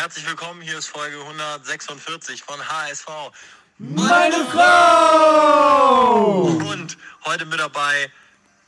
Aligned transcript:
Herzlich 0.00 0.26
willkommen, 0.26 0.62
hier 0.62 0.78
ist 0.78 0.86
Folge 0.86 1.18
146 1.20 2.42
von 2.42 2.58
HSV. 2.58 3.06
Meine 3.76 4.46
Frau! 4.50 6.44
Und 6.44 6.96
heute 7.26 7.44
mit 7.44 7.60
dabei 7.60 8.08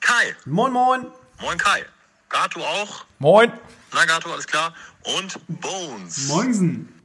Kai. 0.02 0.36
Moin, 0.44 0.74
moin. 0.74 1.06
Moin 1.40 1.56
Kai. 1.56 1.86
Gato 2.28 2.60
auch. 2.60 3.06
Moin. 3.18 3.50
Na 3.94 4.04
Gato, 4.04 4.30
alles 4.30 4.46
klar. 4.46 4.74
Und 5.16 5.40
Bones. 5.48 6.28
Moinsen. 6.28 7.00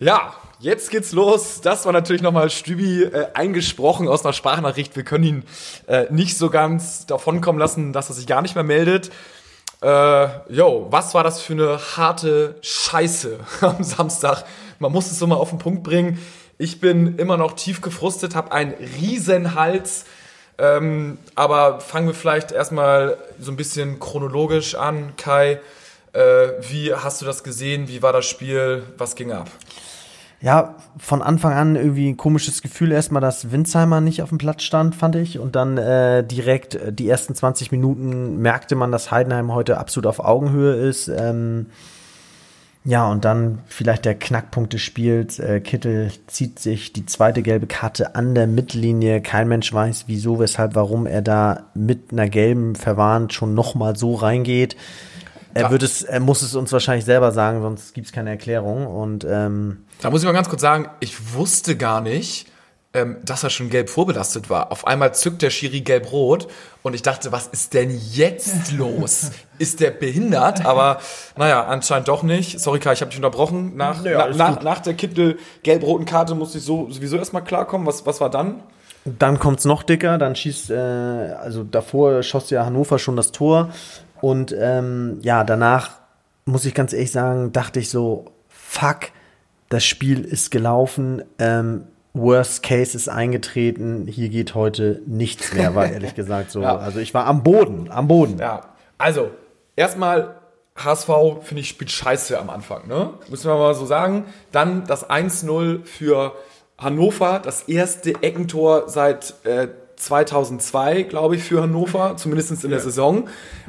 Ja, 0.00 0.34
jetzt 0.58 0.90
geht's 0.90 1.12
los. 1.12 1.60
Das 1.60 1.86
war 1.86 1.92
natürlich 1.92 2.22
nochmal 2.22 2.50
Stübi 2.50 3.04
äh, 3.04 3.28
eingesprochen 3.34 4.08
aus 4.08 4.24
einer 4.24 4.32
Sprachnachricht. 4.32 4.96
Wir 4.96 5.04
können 5.04 5.22
ihn 5.22 5.44
äh, 5.86 6.06
nicht 6.10 6.36
so 6.36 6.50
ganz 6.50 7.06
davonkommen 7.06 7.60
lassen, 7.60 7.92
dass 7.92 8.08
er 8.08 8.16
sich 8.16 8.26
gar 8.26 8.42
nicht 8.42 8.56
mehr 8.56 8.64
meldet. 8.64 9.12
Äh, 9.82 10.28
yo, 10.48 10.86
was 10.90 11.12
war 11.12 11.24
das 11.24 11.40
für 11.40 11.54
eine 11.54 11.78
harte 11.96 12.54
Scheiße 12.62 13.40
am 13.62 13.82
Samstag? 13.82 14.44
Man 14.78 14.92
muss 14.92 15.10
es 15.10 15.18
so 15.18 15.26
mal 15.26 15.36
auf 15.36 15.50
den 15.50 15.58
Punkt 15.58 15.82
bringen. 15.82 16.18
Ich 16.56 16.80
bin 16.80 17.18
immer 17.18 17.36
noch 17.36 17.52
tief 17.52 17.80
gefrustet, 17.80 18.36
habe 18.36 18.52
einen 18.52 18.74
riesen 19.00 19.56
Hals. 19.56 20.04
Ähm, 20.58 21.18
aber 21.34 21.80
fangen 21.80 22.06
wir 22.06 22.14
vielleicht 22.14 22.52
erstmal 22.52 23.16
so 23.40 23.50
ein 23.50 23.56
bisschen 23.56 23.98
chronologisch 23.98 24.76
an. 24.76 25.14
Kai, 25.16 25.60
äh, 26.12 26.20
wie 26.60 26.94
hast 26.94 27.20
du 27.20 27.26
das 27.26 27.42
gesehen? 27.42 27.88
Wie 27.88 28.02
war 28.02 28.12
das 28.12 28.26
Spiel? 28.26 28.84
Was 28.98 29.16
ging 29.16 29.32
ab? 29.32 29.50
Ja, 30.42 30.74
von 30.98 31.22
Anfang 31.22 31.52
an 31.52 31.76
irgendwie 31.76 32.08
ein 32.08 32.16
komisches 32.16 32.62
Gefühl 32.62 32.90
erstmal, 32.90 33.22
dass 33.22 33.52
Winsheimer 33.52 34.00
nicht 34.00 34.22
auf 34.22 34.30
dem 34.30 34.38
Platz 34.38 34.64
stand, 34.64 34.96
fand 34.96 35.14
ich. 35.14 35.38
Und 35.38 35.54
dann 35.54 35.78
äh, 35.78 36.24
direkt 36.24 36.74
äh, 36.74 36.92
die 36.92 37.08
ersten 37.08 37.36
20 37.36 37.70
Minuten 37.70 38.38
merkte 38.42 38.74
man, 38.74 38.90
dass 38.90 39.12
Heidenheim 39.12 39.54
heute 39.54 39.78
absolut 39.78 40.08
auf 40.08 40.18
Augenhöhe 40.18 40.74
ist. 40.74 41.06
Ähm, 41.06 41.66
ja, 42.84 43.08
und 43.08 43.24
dann 43.24 43.60
vielleicht 43.66 44.04
der 44.04 44.16
Knackpunkt 44.16 44.72
des 44.72 44.80
Spiels. 44.80 45.38
Äh, 45.38 45.60
Kittel 45.60 46.10
zieht 46.26 46.58
sich 46.58 46.92
die 46.92 47.06
zweite 47.06 47.42
gelbe 47.42 47.68
Karte 47.68 48.16
an 48.16 48.34
der 48.34 48.48
Mittellinie. 48.48 49.20
Kein 49.20 49.46
Mensch 49.46 49.72
weiß, 49.72 50.04
wieso, 50.08 50.40
weshalb, 50.40 50.74
warum 50.74 51.06
er 51.06 51.22
da 51.22 51.66
mit 51.74 52.10
einer 52.10 52.28
gelben 52.28 52.74
verwarnt 52.74 53.32
schon 53.32 53.54
nochmal 53.54 53.94
so 53.94 54.16
reingeht. 54.16 54.76
Er 55.54 55.70
wird 55.70 55.82
es, 55.82 56.02
er 56.02 56.20
muss 56.20 56.42
es 56.42 56.54
uns 56.54 56.72
wahrscheinlich 56.72 57.04
selber 57.04 57.32
sagen, 57.32 57.62
sonst 57.62 57.94
gibt 57.94 58.06
es 58.06 58.12
keine 58.12 58.30
Erklärung. 58.30 58.86
Und 58.86 59.24
ähm, 59.28 59.84
Da 60.00 60.10
muss 60.10 60.22
ich 60.22 60.26
mal 60.26 60.32
ganz 60.32 60.48
kurz 60.48 60.62
sagen, 60.62 60.88
ich 61.00 61.34
wusste 61.34 61.76
gar 61.76 62.00
nicht, 62.00 62.46
ähm, 62.94 63.16
dass 63.24 63.42
er 63.42 63.50
schon 63.50 63.70
gelb 63.70 63.88
vorbelastet 63.88 64.50
war. 64.50 64.70
Auf 64.70 64.86
einmal 64.86 65.14
zückt 65.14 65.40
der 65.42 65.50
Schiri 65.50 65.80
gelb-rot 65.80 66.48
und 66.82 66.94
ich 66.94 67.02
dachte, 67.02 67.32
was 67.32 67.46
ist 67.46 67.72
denn 67.74 67.90
jetzt 68.12 68.72
los? 68.76 69.30
ist 69.58 69.80
der 69.80 69.92
behindert? 69.92 70.66
Aber 70.66 70.98
naja, 71.36 71.64
anscheinend 71.64 72.08
doch 72.08 72.22
nicht. 72.22 72.60
Sorry, 72.60 72.80
Kai, 72.80 72.92
ich 72.92 73.00
habe 73.00 73.10
dich 73.10 73.18
unterbrochen. 73.18 73.76
Nach, 73.76 74.04
Ja, 74.04 74.28
na, 74.30 74.50
nach, 74.50 74.62
nach 74.62 74.80
der 74.80 74.94
Kittel 74.94 75.38
gelb-roten 75.62 76.04
Karte 76.04 76.34
musste 76.34 76.58
ich 76.58 76.64
so 76.64 76.90
sowieso 76.90 77.16
erstmal 77.16 77.44
klarkommen. 77.44 77.86
Was, 77.86 78.04
was 78.04 78.20
war 78.20 78.28
dann? 78.28 78.62
Dann 79.04 79.38
kommt's 79.40 79.64
noch 79.64 79.82
dicker, 79.82 80.16
dann 80.18 80.36
schießt, 80.36 80.70
äh, 80.70 80.74
also 80.76 81.64
davor 81.64 82.22
schoss 82.22 82.50
ja 82.50 82.64
Hannover 82.64 82.98
schon 83.00 83.16
das 83.16 83.32
Tor. 83.32 83.70
Und 84.22 84.54
ähm, 84.58 85.18
ja, 85.22 85.42
danach 85.42 85.90
muss 86.44 86.64
ich 86.64 86.74
ganz 86.74 86.92
ehrlich 86.92 87.10
sagen, 87.10 87.52
dachte 87.52 87.80
ich 87.80 87.90
so, 87.90 88.26
fuck, 88.48 89.10
das 89.68 89.84
Spiel 89.84 90.24
ist 90.24 90.50
gelaufen, 90.50 91.24
ähm, 91.38 91.84
Worst 92.14 92.62
Case 92.62 92.96
ist 92.96 93.08
eingetreten, 93.08 94.06
hier 94.06 94.28
geht 94.28 94.54
heute 94.54 95.02
nichts 95.06 95.52
mehr, 95.54 95.74
war 95.74 95.86
ehrlich 95.92 96.14
gesagt 96.14 96.52
so. 96.52 96.62
Ja. 96.62 96.76
Also 96.76 97.00
ich 97.00 97.14
war 97.14 97.26
am 97.26 97.42
Boden, 97.42 97.90
am 97.90 98.06
Boden. 98.06 98.38
Ja, 98.38 98.60
also 98.96 99.32
erstmal 99.74 100.36
HSV 100.76 101.10
finde 101.42 101.62
ich 101.62 101.68
spielt 101.68 101.90
scheiße 101.90 102.38
am 102.38 102.48
Anfang, 102.48 102.86
ne? 102.86 103.14
Müssen 103.28 103.50
wir 103.50 103.56
mal 103.56 103.74
so 103.74 103.86
sagen. 103.86 104.26
Dann 104.52 104.86
das 104.86 105.10
1-0 105.10 105.84
für 105.84 106.32
Hannover, 106.78 107.40
das 107.42 107.62
erste 107.62 108.22
Eckentor 108.22 108.88
seit 108.88 109.34
äh, 109.44 109.68
2002, 110.02 111.04
glaube 111.04 111.36
ich, 111.36 111.44
für 111.44 111.62
Hannover, 111.62 112.16
zumindest 112.16 112.64
in 112.64 112.70
der 112.70 112.80
Saison. 112.80 113.28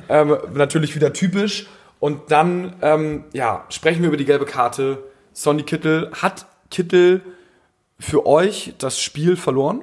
Ähm, 0.09 0.37
natürlich 0.53 0.95
wieder 0.95 1.13
typisch. 1.13 1.67
Und 1.99 2.31
dann, 2.31 2.75
ähm, 2.81 3.23
ja, 3.33 3.65
sprechen 3.69 4.01
wir 4.01 4.09
über 4.09 4.17
die 4.17 4.25
gelbe 4.25 4.45
Karte. 4.45 5.03
Sonny 5.31 5.63
Kittel, 5.63 6.11
hat 6.11 6.45
Kittel 6.69 7.21
für 7.99 8.25
euch 8.25 8.73
das 8.77 8.99
Spiel 8.99 9.35
verloren? 9.35 9.81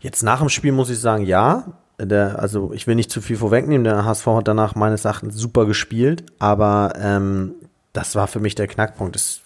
Jetzt 0.00 0.22
nach 0.22 0.40
dem 0.40 0.48
Spiel 0.48 0.72
muss 0.72 0.90
ich 0.90 0.98
sagen, 1.00 1.24
ja. 1.24 1.64
Der, 2.00 2.40
also 2.40 2.72
ich 2.72 2.86
will 2.86 2.94
nicht 2.96 3.10
zu 3.10 3.20
viel 3.20 3.36
vorwegnehmen. 3.36 3.84
Der 3.84 4.04
HSV 4.04 4.26
hat 4.26 4.48
danach 4.48 4.74
meines 4.74 5.04
Erachtens 5.04 5.36
super 5.36 5.64
gespielt, 5.64 6.24
aber 6.38 6.92
ähm, 6.98 7.54
das 7.92 8.16
war 8.16 8.26
für 8.26 8.40
mich 8.40 8.54
der 8.56 8.66
Knackpunkt. 8.66 9.14
Es 9.14 9.43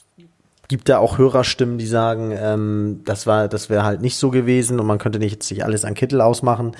gibt 0.69 0.89
da 0.89 0.99
auch 0.99 1.19
Hörerstimmen, 1.19 1.79
die 1.79 1.87
sagen, 1.87 2.33
ähm, 2.39 3.01
das 3.05 3.27
war, 3.27 3.49
das 3.49 3.71
wäre 3.71 3.85
halt 3.85 4.03
nicht 4.03 4.17
so 4.17 4.31
gewesen 4.31 4.79
und 4.79 4.87
man 4.87 4.99
könnte 4.99 5.19
nicht 5.19 5.33
jetzt 5.33 5.51
nicht 5.51 5.65
alles 5.65 5.85
an 5.85 5.95
Kittel 5.95 6.21
ausmachen. 6.21 6.77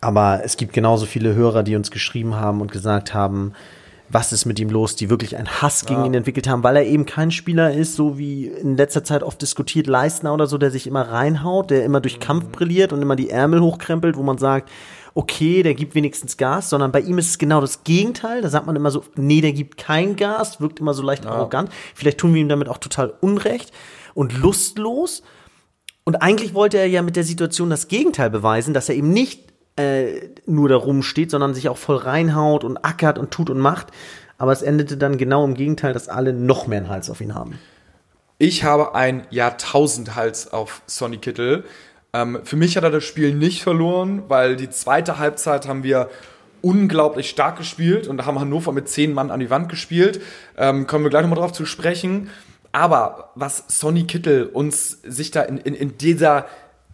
Aber 0.00 0.40
es 0.44 0.56
gibt 0.56 0.72
genauso 0.72 1.06
viele 1.06 1.34
Hörer, 1.34 1.62
die 1.62 1.76
uns 1.76 1.90
geschrieben 1.90 2.36
haben 2.36 2.60
und 2.60 2.72
gesagt 2.72 3.14
haben, 3.14 3.52
was 4.10 4.32
ist 4.32 4.46
mit 4.46 4.58
ihm 4.58 4.70
los, 4.70 4.96
die 4.96 5.10
wirklich 5.10 5.36
einen 5.36 5.48
Hass 5.48 5.84
gegen 5.84 6.04
ihn 6.06 6.14
entwickelt 6.14 6.48
haben, 6.48 6.62
weil 6.62 6.76
er 6.76 6.86
eben 6.86 7.04
kein 7.04 7.30
Spieler 7.30 7.74
ist, 7.74 7.94
so 7.94 8.16
wie 8.16 8.46
in 8.46 8.76
letzter 8.76 9.04
Zeit 9.04 9.22
oft 9.22 9.42
diskutiert, 9.42 9.86
Leistner 9.86 10.32
oder 10.32 10.46
so, 10.46 10.56
der 10.56 10.70
sich 10.70 10.86
immer 10.86 11.02
reinhaut, 11.02 11.70
der 11.70 11.84
immer 11.84 12.00
durch 12.00 12.18
Kampf 12.18 12.46
brilliert 12.46 12.94
und 12.94 13.02
immer 13.02 13.16
die 13.16 13.28
Ärmel 13.28 13.60
hochkrempelt, 13.60 14.16
wo 14.16 14.22
man 14.22 14.38
sagt, 14.38 14.70
okay, 15.18 15.64
der 15.64 15.74
gibt 15.74 15.96
wenigstens 15.96 16.36
Gas, 16.36 16.70
sondern 16.70 16.92
bei 16.92 17.00
ihm 17.00 17.18
ist 17.18 17.28
es 17.28 17.38
genau 17.38 17.60
das 17.60 17.82
Gegenteil. 17.82 18.40
Da 18.40 18.48
sagt 18.48 18.66
man 18.66 18.76
immer 18.76 18.92
so, 18.92 19.02
nee, 19.16 19.40
der 19.40 19.52
gibt 19.52 19.76
kein 19.76 20.14
Gas, 20.14 20.60
wirkt 20.60 20.78
immer 20.78 20.94
so 20.94 21.02
leicht 21.02 21.26
arrogant. 21.26 21.70
Vielleicht 21.96 22.18
tun 22.18 22.34
wir 22.34 22.40
ihm 22.40 22.48
damit 22.48 22.68
auch 22.68 22.78
total 22.78 23.12
Unrecht 23.20 23.72
und 24.14 24.38
lustlos. 24.38 25.24
Und 26.04 26.22
eigentlich 26.22 26.54
wollte 26.54 26.78
er 26.78 26.86
ja 26.86 27.02
mit 27.02 27.16
der 27.16 27.24
Situation 27.24 27.68
das 27.68 27.88
Gegenteil 27.88 28.30
beweisen, 28.30 28.74
dass 28.74 28.88
er 28.88 28.94
eben 28.94 29.10
nicht 29.10 29.52
äh, 29.74 30.28
nur 30.46 30.68
da 30.68 30.76
rumsteht, 30.76 31.32
sondern 31.32 31.52
sich 31.52 31.68
auch 31.68 31.78
voll 31.78 31.96
reinhaut 31.96 32.62
und 32.62 32.76
ackert 32.84 33.18
und 33.18 33.32
tut 33.32 33.50
und 33.50 33.58
macht. 33.58 33.88
Aber 34.38 34.52
es 34.52 34.62
endete 34.62 34.96
dann 34.96 35.18
genau 35.18 35.44
im 35.44 35.54
Gegenteil, 35.54 35.94
dass 35.94 36.08
alle 36.08 36.32
noch 36.32 36.68
mehr 36.68 36.78
einen 36.78 36.90
Hals 36.90 37.10
auf 37.10 37.20
ihn 37.20 37.34
haben. 37.34 37.58
Ich 38.38 38.62
habe 38.62 38.94
ein 38.94 39.26
Jahrtausendhals 39.30 40.52
auf 40.52 40.80
Sonny 40.86 41.16
Kittel. 41.16 41.64
Ähm, 42.12 42.40
für 42.44 42.56
mich 42.56 42.76
hat 42.76 42.84
er 42.84 42.90
das 42.90 43.04
Spiel 43.04 43.34
nicht 43.34 43.62
verloren, 43.62 44.22
weil 44.28 44.56
die 44.56 44.70
zweite 44.70 45.18
Halbzeit 45.18 45.68
haben 45.68 45.82
wir 45.82 46.08
unglaublich 46.62 47.30
stark 47.30 47.56
gespielt 47.56 48.08
und 48.08 48.16
da 48.16 48.26
haben 48.26 48.40
Hannover 48.40 48.72
mit 48.72 48.88
zehn 48.88 49.12
Mann 49.12 49.30
an 49.30 49.40
die 49.40 49.50
Wand 49.50 49.68
gespielt. 49.68 50.20
Ähm, 50.56 50.86
kommen 50.86 51.04
wir 51.04 51.10
gleich 51.10 51.22
nochmal 51.22 51.38
drauf 51.38 51.52
zu 51.52 51.66
sprechen. 51.66 52.30
Aber 52.72 53.30
was 53.34 53.64
Sonny 53.68 54.04
Kittel 54.04 54.44
uns 54.46 54.98
sich 55.02 55.30
da 55.30 55.42
in, 55.42 55.58
in, 55.58 55.74
in 55.74 55.98
dieser 55.98 56.46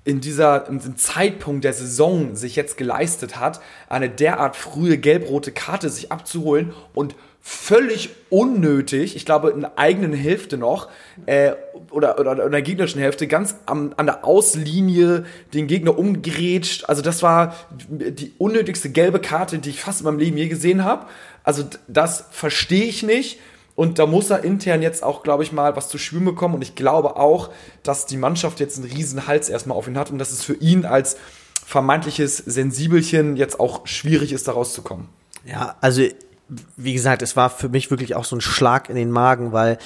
in 0.07 0.21
dieser 0.21 0.69
in 0.69 0.97
Zeitpunkt 0.97 1.65
der 1.65 1.73
Saison 1.73 2.37
sich 2.37 2.57
jetzt 2.57 2.77
geleistet 2.77 3.41
hat, 3.41 3.61
eine 3.89 4.11
derart 4.11 4.55
frühe 4.55 4.99
gelb-rote 4.99 5.51
Karte 5.51 5.89
sich 5.89 6.13
abzuholen 6.13 6.75
und 6.93 7.17
völlig 7.47 8.09
unnötig, 8.31 9.17
ich 9.17 9.27
glaube 9.27 9.51
in 9.51 9.61
der 9.61 9.79
eigenen 9.79 10.15
Hälfte 10.15 10.57
noch, 10.57 10.89
äh, 11.27 11.53
oder, 11.91 12.19
oder, 12.19 12.33
oder 12.33 12.47
in 12.47 12.53
der 12.53 12.63
gegnerischen 12.63 13.03
Hälfte, 13.03 13.27
ganz 13.27 13.57
am, 13.67 13.93
an 13.99 14.07
der 14.07 14.25
Auslinie 14.25 15.27
den 15.53 15.67
Gegner 15.67 15.99
umgerätscht. 15.99 16.89
Also 16.89 17.03
das 17.03 17.23
war 17.23 17.55
die 17.71 18.33
unnötigste 18.39 18.89
gelbe 18.89 19.21
Karte, 19.21 19.59
die 19.59 19.71
ich 19.71 19.81
fast 19.81 20.01
in 20.01 20.07
meinem 20.07 20.19
Leben 20.19 20.39
je 20.39 20.49
gesehen 20.49 20.85
habe. 20.85 21.05
Also 21.43 21.65
das 21.87 22.25
verstehe 22.31 22.85
ich 22.85 23.03
nicht. 23.03 23.39
Und 23.77 23.99
da 23.99 24.07
muss 24.07 24.31
er 24.31 24.43
intern 24.43 24.81
jetzt 24.81 25.03
auch, 25.03 25.23
glaube 25.23 25.43
ich, 25.43 25.53
mal 25.53 25.77
was 25.77 25.91
zu 25.91 25.99
spüren 25.99 26.25
bekommen. 26.25 26.55
Und 26.55 26.63
ich 26.63 26.75
glaube 26.75 27.17
auch, 27.17 27.51
dass 27.83 28.07
die 28.07 28.17
Mannschaft 28.17 28.59
jetzt 28.59 28.79
einen 28.79 28.91
riesen 28.91 29.27
Hals 29.27 29.51
erstmal 29.51 29.77
auf 29.77 29.87
ihn 29.87 29.99
hat 29.99 30.11
und 30.11 30.17
dass 30.17 30.31
es 30.31 30.43
für 30.43 30.55
ihn 30.55 30.87
als 30.87 31.19
vermeintliches 31.67 32.39
Sensibelchen 32.39 33.37
jetzt 33.37 33.61
auch 33.61 33.87
schwierig 33.87 34.33
ist, 34.33 34.49
da 34.49 34.53
rauszukommen. 34.53 35.09
Ja, 35.45 35.77
also 35.83 36.03
wie 36.77 36.93
gesagt, 36.93 37.23
es 37.23 37.37
war 37.37 37.51
für 37.51 37.69
mich 37.69 37.91
wirklich 37.91 38.15
auch 38.15 38.25
so 38.25 38.37
ein 38.37 38.41
Schlag 38.41 38.89
in 38.89 38.97
den 38.97 39.11
Magen, 39.11 39.53
weil 39.53 39.79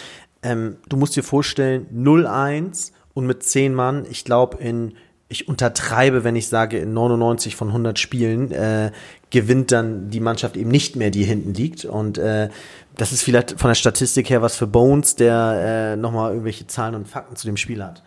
ähm, 0.42 0.76
du 0.88 0.96
musst 0.96 1.16
dir 1.16 1.22
vorstellen, 1.22 1.86
0-1 1.94 2.92
und 3.14 3.26
mit 3.26 3.42
10 3.42 3.74
Mann, 3.74 4.06
ich 4.10 4.24
glaube 4.24 4.58
in, 4.58 4.94
ich 5.28 5.48
untertreibe, 5.48 6.24
wenn 6.24 6.36
ich 6.36 6.48
sage, 6.48 6.78
in 6.78 6.94
99 6.94 7.54
von 7.54 7.68
100 7.68 7.98
Spielen 7.98 8.50
äh, 8.52 8.92
gewinnt 9.30 9.72
dann 9.72 10.10
die 10.10 10.20
Mannschaft 10.20 10.56
eben 10.56 10.70
nicht 10.70 10.96
mehr, 10.96 11.10
die 11.10 11.24
hinten 11.24 11.54
liegt. 11.54 11.84
Und 11.84 12.18
äh, 12.18 12.48
das 12.96 13.12
ist 13.12 13.22
vielleicht 13.22 13.58
von 13.58 13.68
der 13.68 13.74
Statistik 13.74 14.30
her 14.30 14.42
was 14.42 14.56
für 14.56 14.66
Bones, 14.66 15.16
der 15.16 15.94
äh, 15.94 15.96
nochmal 15.96 16.30
irgendwelche 16.30 16.66
Zahlen 16.66 16.94
und 16.94 17.08
Fakten 17.08 17.36
zu 17.36 17.46
dem 17.46 17.56
Spiel 17.56 17.84
hat. 17.84 18.02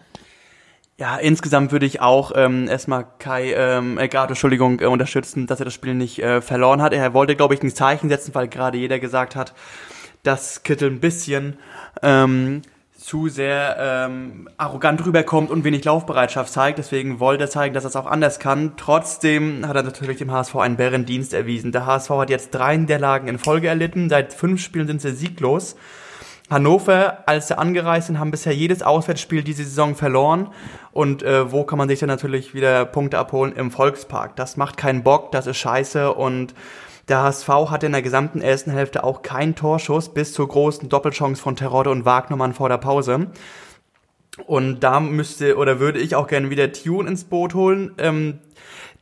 Ja, 1.02 1.18
insgesamt 1.18 1.72
würde 1.72 1.88
ich 1.88 2.00
auch 2.00 2.32
ähm, 2.36 2.68
erstmal 2.68 3.08
Kai, 3.18 3.56
ähm, 3.56 3.98
äh, 3.98 4.08
gerade 4.08 4.34
Entschuldigung, 4.34 4.80
äh, 4.82 4.86
unterstützen, 4.86 5.48
dass 5.48 5.58
er 5.58 5.66
das 5.66 5.74
Spiel 5.74 5.96
nicht 5.96 6.22
äh, 6.22 6.42
verloren 6.42 6.80
hat. 6.80 6.94
Er 6.94 7.16
wollte, 7.16 7.36
glaube 7.36 7.56
ich, 7.56 7.64
ein 7.64 7.74
Zeichen 7.74 8.08
setzen, 8.08 8.36
weil 8.36 8.48
gerade 8.48 8.78
jeder 8.78 9.00
gesagt 9.00 9.36
hat, 9.36 9.56
dass 10.22 10.62
Kittel 10.62 10.92
ein 10.92 11.00
bisschen 11.00 11.58
ähm, 12.04 12.62
zu 12.96 13.30
sehr 13.30 13.78
ähm, 13.80 14.48
arrogant 14.58 15.04
rüberkommt 15.04 15.50
und 15.50 15.64
wenig 15.64 15.84
Laufbereitschaft 15.84 16.54
zeigt. 16.54 16.78
Deswegen 16.78 17.20
wollte 17.20 17.46
er 17.46 17.50
zeigen, 17.50 17.74
dass 17.74 17.84
er 17.84 17.90
es 17.90 17.96
auch 17.96 18.06
anders 18.06 18.38
kann. 18.38 18.74
Trotzdem 18.78 19.68
hat 19.68 19.76
er 19.76 19.82
natürlich 19.82 20.20
dem 20.20 20.32
HSV 20.32 20.56
einen 20.58 20.78
Bärendienst 20.78 21.34
erwiesen. 21.34 21.72
Der 21.72 21.88
HSV 21.88 22.12
hat 22.12 22.30
jetzt 22.30 22.52
drei 22.52 22.78
Niederlagen 22.78 23.28
in 23.28 23.40
Folge 23.40 23.70
erlitten. 23.70 24.08
Seit 24.08 24.36
fünf 24.36 24.62
Spielen 24.62 24.86
sind 24.86 25.02
sie 25.02 25.14
sieglos. 25.14 25.76
Hannover, 26.52 27.24
als 27.28 27.48
sie 27.48 27.58
angereist 27.58 28.08
sind, 28.08 28.20
haben 28.20 28.30
bisher 28.30 28.54
jedes 28.54 28.84
Auswärtsspiel 28.84 29.42
diese 29.42 29.64
Saison 29.64 29.96
verloren. 29.96 30.50
Und 30.92 31.24
äh, 31.24 31.50
wo 31.52 31.64
kann 31.64 31.78
man 31.78 31.88
sich 31.88 32.00
dann 32.00 32.10
natürlich 32.10 32.54
wieder 32.54 32.84
Punkte 32.86 33.18
abholen? 33.18 33.54
Im 33.54 33.72
Volkspark. 33.72 34.36
Das 34.36 34.58
macht 34.58 34.76
keinen 34.76 35.02
Bock, 35.02 35.32
das 35.32 35.48
ist 35.48 35.58
scheiße. 35.58 36.14
Und 36.14 36.54
der 37.08 37.24
HSV 37.24 37.48
hatte 37.48 37.86
in 37.86 37.94
der 37.94 38.02
gesamten 38.02 38.42
ersten 38.42 38.72
Hälfte 38.72 39.06
auch 39.06 39.22
keinen 39.22 39.56
Torschuss 39.56 40.14
bis 40.14 40.34
zur 40.34 40.48
großen 40.48 40.90
Doppelchance 40.90 41.42
von 41.42 41.56
Terodde 41.56 41.90
und 41.90 42.04
Wagnermann 42.04 42.54
vor 42.54 42.68
der 42.68 42.78
Pause. 42.78 43.28
Und 44.46 44.82
da 44.82 45.00
müsste 45.00 45.56
oder 45.56 45.80
würde 45.80 46.00
ich 46.00 46.16
auch 46.16 46.28
gerne 46.28 46.50
wieder 46.50 46.72
Tune 46.74 47.10
ins 47.10 47.24
Boot 47.24 47.54
holen, 47.54 47.94
ähm, 47.98 48.40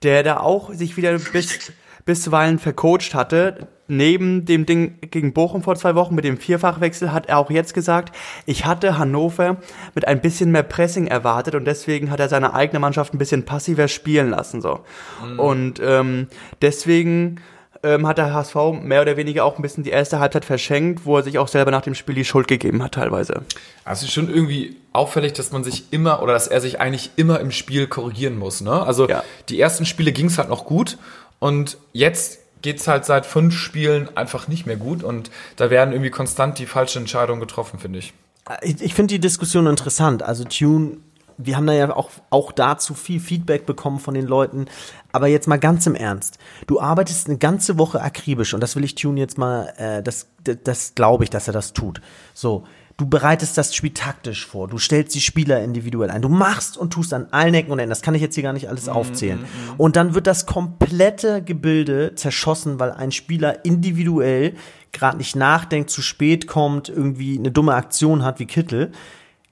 der 0.03 0.21
da 0.21 0.39
auch 0.39 0.71
sich 0.71 0.97
wieder 0.97 1.17
bis, 1.17 1.71
bisweilen 2.05 2.59
vercoacht 2.59 3.15
hatte. 3.15 3.67
Neben 3.91 4.45
dem 4.45 4.67
Ding 4.67 4.99
gegen 5.01 5.33
Bochum 5.33 5.63
vor 5.63 5.75
zwei 5.75 5.95
Wochen 5.95 6.13
mit 6.13 6.23
dem 6.23 6.37
Vierfachwechsel 6.37 7.11
hat 7.11 7.25
er 7.27 7.39
auch 7.39 7.49
jetzt 7.49 7.73
gesagt, 7.73 8.15
ich 8.45 8.65
hatte 8.65 8.99
Hannover 8.99 9.57
mit 9.95 10.07
ein 10.07 10.21
bisschen 10.21 10.51
mehr 10.51 10.61
Pressing 10.61 11.07
erwartet 11.07 11.55
und 11.55 11.65
deswegen 11.65 12.11
hat 12.11 12.19
er 12.19 12.29
seine 12.29 12.53
eigene 12.53 12.79
Mannschaft 12.79 13.15
ein 13.15 13.17
bisschen 13.17 13.45
passiver 13.45 13.87
spielen 13.87 14.29
lassen. 14.29 14.61
so. 14.61 14.81
Mhm. 15.25 15.39
Und 15.39 15.81
ähm, 15.83 16.27
deswegen 16.61 17.41
ähm, 17.81 18.05
hat 18.05 18.17
der 18.17 18.33
HSV 18.33 18.55
mehr 18.81 19.01
oder 19.01 19.17
weniger 19.17 19.45
auch 19.45 19.57
ein 19.57 19.61
bisschen 19.61 19.83
die 19.83 19.89
erste 19.89 20.19
Halbzeit 20.19 20.45
verschenkt, 20.45 21.05
wo 21.05 21.17
er 21.17 21.23
sich 21.23 21.39
auch 21.39 21.47
selber 21.47 21.71
nach 21.71 21.81
dem 21.81 21.95
Spiel 21.95 22.15
die 22.15 22.25
Schuld 22.25 22.47
gegeben 22.47 22.83
hat 22.83 22.93
teilweise. 22.93 23.41
Also 23.85 24.03
es 24.03 24.09
ist 24.09 24.11
schon 24.11 24.29
irgendwie 24.29 24.75
auffällig, 24.93 25.33
dass 25.33 25.51
man 25.51 25.63
sich 25.63 25.85
immer 25.91 26.21
oder 26.21 26.33
dass 26.33 26.47
er 26.47 26.61
sich 26.61 26.79
eigentlich 26.79 27.11
immer 27.15 27.39
im 27.39 27.51
Spiel 27.51 27.87
korrigieren 27.87 28.37
muss. 28.37 28.61
Ne? 28.61 28.71
Also 28.71 29.07
ja. 29.07 29.23
die 29.49 29.59
ersten 29.59 29.85
Spiele 29.85 30.11
ging 30.11 30.27
es 30.27 30.37
halt 30.37 30.49
noch 30.49 30.65
gut 30.65 30.97
und 31.39 31.77
jetzt 31.93 32.39
geht 32.61 32.79
es 32.79 32.87
halt 32.87 33.05
seit 33.05 33.25
fünf 33.25 33.55
Spielen 33.55 34.15
einfach 34.17 34.47
nicht 34.47 34.65
mehr 34.65 34.75
gut 34.75 35.03
und 35.03 35.31
da 35.55 35.69
werden 35.69 35.91
irgendwie 35.93 36.11
konstant 36.11 36.59
die 36.59 36.65
falschen 36.65 36.99
Entscheidungen 36.99 37.39
getroffen, 37.39 37.79
finde 37.79 37.99
ich. 37.99 38.13
Ich, 38.61 38.81
ich 38.81 38.93
finde 38.93 39.13
die 39.13 39.19
Diskussion 39.19 39.67
interessant. 39.67 40.23
Also 40.23 40.43
Tune 40.43 40.97
wir 41.41 41.55
haben 41.55 41.67
da 41.67 41.73
ja 41.73 41.95
auch, 41.95 42.11
auch 42.29 42.51
dazu 42.51 42.93
viel 42.93 43.21
Feedback 43.21 43.65
bekommen 43.65 43.99
von 43.99 44.13
den 44.13 44.27
Leuten. 44.27 44.65
Aber 45.13 45.27
jetzt 45.27 45.47
mal 45.47 45.57
ganz 45.57 45.87
im 45.87 45.95
Ernst. 45.95 46.37
Du 46.67 46.81
arbeitest 46.81 47.27
eine 47.27 47.37
ganze 47.37 47.77
Woche 47.77 48.01
akribisch 48.01 48.53
und 48.53 48.59
das 48.61 48.75
will 48.75 48.83
ich 48.83 48.95
Tune 48.95 49.19
jetzt 49.19 49.37
mal, 49.37 49.73
äh, 49.77 50.03
das, 50.03 50.27
das, 50.43 50.57
das 50.63 50.95
glaube 50.95 51.23
ich, 51.23 51.29
dass 51.29 51.47
er 51.47 51.53
das 51.53 51.73
tut. 51.73 52.01
So. 52.33 52.65
Du 52.99 53.05
bereitest 53.05 53.57
das 53.57 53.73
Spiel 53.73 53.91
taktisch 53.93 54.45
vor. 54.45 54.67
Du 54.67 54.77
stellst 54.77 55.15
die 55.15 55.21
Spieler 55.21 55.63
individuell 55.63 56.09
ein. 56.09 56.21
Du 56.21 56.27
machst 56.27 56.75
und 56.75 56.91
tust 56.91 57.13
an 57.13 57.27
allen 57.31 57.53
Ecken 57.53 57.71
und 57.71 57.79
Enden. 57.79 57.91
Das 57.91 58.01
kann 58.01 58.13
ich 58.13 58.21
jetzt 58.21 58.35
hier 58.35 58.43
gar 58.43 58.51
nicht 58.51 58.67
alles 58.67 58.87
mhm, 58.87 58.91
aufzählen. 58.91 59.39
Mm, 59.39 59.43
mm, 59.43 59.75
Und 59.77 59.95
dann 59.95 60.15
wird 60.15 60.27
das 60.27 60.45
komplette 60.45 61.41
Gebilde 61.41 62.13
zerschossen, 62.15 62.77
weil 62.77 62.91
ein 62.91 63.13
Spieler 63.13 63.63
individuell 63.63 64.53
gerade 64.91 65.15
nicht 65.15 65.37
nachdenkt, 65.37 65.89
zu 65.89 66.01
spät 66.01 66.45
kommt, 66.45 66.89
irgendwie 66.89 67.39
eine 67.39 67.51
dumme 67.51 67.73
Aktion 67.73 68.25
hat 68.25 68.39
wie 68.39 68.47
Kittel 68.47 68.91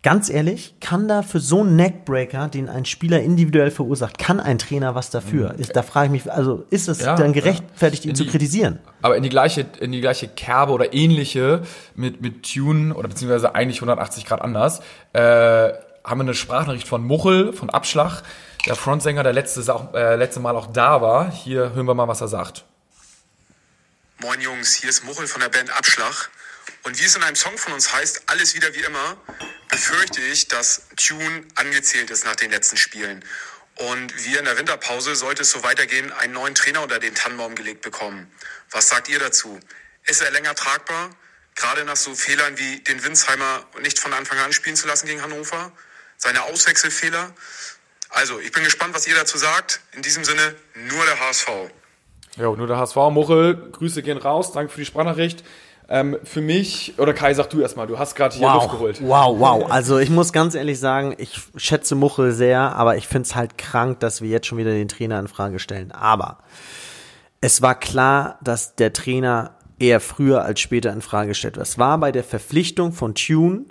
ganz 0.08 0.30
ehrlich, 0.30 0.74
kann 0.80 1.10
da 1.10 1.22
für 1.22 1.42
so 1.42 1.60
einen 1.60 1.76
Neckbreaker, 1.76 2.48
den 2.48 2.70
ein 2.70 2.86
Spieler 2.86 3.20
individuell 3.22 3.72
verursacht, 3.72 4.18
kann 4.18 4.40
ein 4.40 4.58
Trainer 4.58 4.96
was 4.96 5.10
dafür? 5.10 5.52
Mhm. 5.52 5.60
Ist, 5.60 5.76
da 5.76 5.84
frage 5.84 6.06
ich 6.06 6.12
mich, 6.24 6.32
also 6.32 6.66
ist 6.70 6.88
es 6.88 7.02
ja, 7.02 7.18
dann 7.18 7.34
gerechtfertigt, 7.34 8.06
ja. 8.06 8.12
ihn 8.12 8.16
die, 8.16 8.24
zu 8.24 8.32
kritisieren? 8.32 8.80
Aber 9.02 9.18
in 9.18 9.24
die 9.24 9.28
gleiche, 9.28 9.66
in 9.82 9.92
die 9.92 10.00
gleiche 10.00 10.30
Kerbe 10.30 10.72
oder 10.72 10.94
ähnliche 10.94 11.62
mit, 11.96 12.22
mit 12.22 12.50
Tune 12.50 12.96
oder 12.96 13.10
beziehungsweise 13.10 13.54
eigentlich 13.54 13.80
180 13.80 14.26
Grad 14.26 14.42
anders, 14.42 14.80
äh, 15.12 15.20
haben 15.20 16.20
wir 16.20 16.22
eine 16.22 16.36
Sprachnachricht 16.36 16.88
von 16.88 17.04
Muchel, 17.04 17.52
von 17.52 17.70
Abschlag, 17.70 18.24
der 18.66 18.78
Frontsänger, 18.78 19.24
der 19.24 19.34
letzte, 19.34 19.60
äh, 19.94 20.16
letzte 20.16 20.40
Mal 20.40 20.56
auch 20.56 20.68
da 20.68 21.02
war. 21.02 21.30
Hier 21.30 21.74
hören 21.74 21.86
wir 21.86 21.96
mal, 21.96 22.08
was 22.08 22.22
er 22.22 22.30
sagt. 22.30 22.64
Moin 24.22 24.40
Jungs, 24.40 24.74
hier 24.76 24.90
ist 24.90 25.04
Muchel 25.04 25.28
von 25.28 25.42
der 25.42 25.50
Band 25.50 25.70
Abschlag. 25.78 26.30
Und 26.86 26.98
wie 26.98 27.04
es 27.04 27.18
in 27.18 27.24
einem 27.24 27.36
Song 27.36 27.58
von 27.58 27.74
uns 27.74 27.94
heißt, 27.94 28.24
alles 28.28 28.56
wieder 28.56 28.74
wie 28.74 28.86
immer, 28.86 29.18
befürchte 29.78 30.22
ich, 30.22 30.48
dass 30.48 30.88
Tune 30.96 31.44
angezählt 31.54 32.10
ist 32.10 32.26
nach 32.26 32.36
den 32.36 32.50
letzten 32.50 32.78
Spielen. 32.78 33.24
Und 33.76 34.26
wir 34.26 34.40
in 34.40 34.46
der 34.46 34.58
Winterpause, 34.58 35.16
sollte 35.16 35.44
es 35.44 35.52
so 35.52 35.62
weitergehen, 35.62 36.12
einen 36.14 36.34
neuen 36.34 36.56
Trainer 36.56 36.82
unter 36.82 36.98
den 36.98 37.14
Tannenbaum 37.14 37.54
gelegt 37.54 37.82
bekommen. 37.82 38.26
Was 38.72 38.90
sagt 38.90 39.08
ihr 39.08 39.20
dazu? 39.20 39.60
Ist 40.08 40.24
er 40.24 40.32
länger 40.32 40.56
tragbar? 40.56 41.12
Gerade 41.54 41.86
nach 41.86 41.96
so 41.96 42.16
Fehlern 42.16 42.58
wie 42.58 42.80
den 42.80 43.04
Winsheimer 43.04 43.68
nicht 43.84 44.00
von 44.00 44.14
Anfang 44.14 44.40
an 44.40 44.52
spielen 44.52 44.76
zu 44.76 44.88
lassen 44.88 45.06
gegen 45.06 45.22
Hannover? 45.22 45.72
Seine 46.18 46.42
Auswechselfehler? 46.46 47.36
Also, 48.10 48.40
ich 48.40 48.52
bin 48.52 48.64
gespannt, 48.64 48.96
was 48.96 49.06
ihr 49.06 49.14
dazu 49.14 49.38
sagt. 49.38 49.82
In 49.92 50.02
diesem 50.02 50.24
Sinne, 50.24 50.56
nur 50.74 51.06
der 51.06 51.20
HSV. 51.20 51.50
Ja, 52.38 52.50
nur 52.50 52.66
der 52.66 52.78
HSV. 52.78 52.96
Muchel, 53.12 53.70
Grüße 53.74 54.02
gehen 54.02 54.18
raus. 54.18 54.54
Danke 54.54 54.74
für 54.74 54.80
die 54.80 54.88
Sprachnachricht. 54.88 55.44
Ähm, 55.90 56.18
für 56.24 56.42
mich, 56.42 56.96
oder 56.98 57.14
Kai, 57.14 57.34
sag 57.34 57.50
du 57.50 57.62
erstmal, 57.62 57.88
du 57.88 57.98
hast 57.98 58.16
gerade 58.16 58.36
hier 58.36 58.46
wow. 58.46 58.56
Luft 58.56 58.72
geholt. 58.72 59.02
Wow, 59.02 59.40
wow. 59.40 59.72
Also 59.72 60.00
ich 60.00 60.10
muss 60.10 60.34
ganz 60.34 60.54
ehrlich 60.54 60.80
sagen, 60.80 61.16
ich 61.18 61.40
schätze 61.56 61.96
Muchel 61.96 62.34
sehr, 62.34 62.76
aber 62.76 62.98
ich 62.98 63.08
finde 63.08 63.28
es 63.28 63.36
halt 63.36 63.58
krank, 63.58 64.02
dass 64.02 64.22
wir 64.22 64.30
jetzt 64.30 64.48
schon 64.48 64.58
wieder 64.58 64.72
den 64.72 64.90
Trainer 64.90 65.20
in 65.20 65.28
Frage 65.28 65.60
stellen. 65.60 65.92
Aber 65.94 66.40
es 67.40 67.62
war 67.62 67.76
klar, 67.76 68.38
dass 68.44 68.76
der 68.76 68.92
Trainer 68.92 69.52
eher 69.80 70.00
früher 70.00 70.44
als 70.44 70.60
später 70.60 70.92
in 70.92 71.02
Frage 71.02 71.30
gestellt 71.30 71.56
wird. 71.56 71.68
Es 71.68 71.78
war 71.78 71.98
bei 72.00 72.12
der 72.12 72.24
Verpflichtung 72.24 72.92
von 72.92 73.16
Tune, 73.16 73.66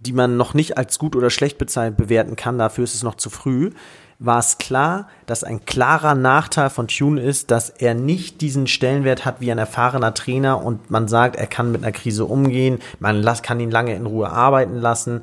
die 0.00 0.12
man 0.12 0.36
noch 0.36 0.54
nicht 0.54 0.78
als 0.78 0.98
gut 0.98 1.16
oder 1.16 1.30
schlecht 1.30 1.58
bezahlt 1.58 1.96
bewerten 1.96 2.36
kann, 2.36 2.58
dafür 2.58 2.84
ist 2.84 2.94
es 2.94 3.02
noch 3.02 3.16
zu 3.16 3.30
früh 3.30 3.70
war 4.18 4.40
es 4.40 4.58
klar, 4.58 5.08
dass 5.26 5.44
ein 5.44 5.64
klarer 5.64 6.14
Nachteil 6.14 6.70
von 6.70 6.88
Tune 6.88 7.20
ist, 7.20 7.50
dass 7.50 7.70
er 7.70 7.94
nicht 7.94 8.40
diesen 8.40 8.66
Stellenwert 8.66 9.24
hat 9.24 9.40
wie 9.40 9.52
ein 9.52 9.58
erfahrener 9.58 10.12
Trainer 10.12 10.64
und 10.64 10.90
man 10.90 11.06
sagt, 11.06 11.36
er 11.36 11.46
kann 11.46 11.70
mit 11.70 11.82
einer 11.82 11.92
Krise 11.92 12.24
umgehen, 12.24 12.80
man 12.98 13.24
kann 13.42 13.60
ihn 13.60 13.70
lange 13.70 13.94
in 13.94 14.06
Ruhe 14.06 14.30
arbeiten 14.30 14.76
lassen. 14.76 15.22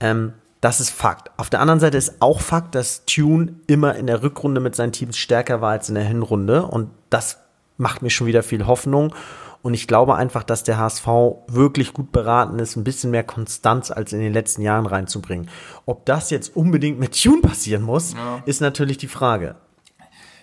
Ähm, 0.00 0.32
das 0.60 0.80
ist 0.80 0.90
Fakt. 0.90 1.30
Auf 1.36 1.50
der 1.50 1.60
anderen 1.60 1.80
Seite 1.80 1.98
ist 1.98 2.20
auch 2.20 2.40
Fakt, 2.40 2.74
dass 2.74 3.04
Tune 3.04 3.54
immer 3.66 3.94
in 3.94 4.06
der 4.06 4.22
Rückrunde 4.22 4.60
mit 4.60 4.74
seinen 4.74 4.92
Teams 4.92 5.16
stärker 5.16 5.60
war 5.60 5.70
als 5.70 5.88
in 5.88 5.94
der 5.94 6.04
Hinrunde 6.04 6.64
und 6.66 6.90
das 7.10 7.38
macht 7.78 8.02
mir 8.02 8.10
schon 8.10 8.26
wieder 8.26 8.42
viel 8.42 8.66
Hoffnung. 8.66 9.14
Und 9.62 9.74
ich 9.74 9.86
glaube 9.86 10.16
einfach, 10.16 10.42
dass 10.42 10.64
der 10.64 10.78
HSV 10.78 11.06
wirklich 11.46 11.92
gut 11.92 12.10
beraten 12.10 12.58
ist, 12.58 12.76
ein 12.76 12.84
bisschen 12.84 13.12
mehr 13.12 13.22
Konstanz 13.22 13.90
als 13.92 14.12
in 14.12 14.20
den 14.20 14.32
letzten 14.32 14.62
Jahren 14.62 14.86
reinzubringen. 14.86 15.48
Ob 15.86 16.04
das 16.04 16.30
jetzt 16.30 16.56
unbedingt 16.56 16.98
mit 16.98 17.20
Tune 17.20 17.40
passieren 17.40 17.82
muss, 17.82 18.14
ja. 18.14 18.42
ist 18.44 18.60
natürlich 18.60 18.98
die 18.98 19.08
Frage. 19.08 19.54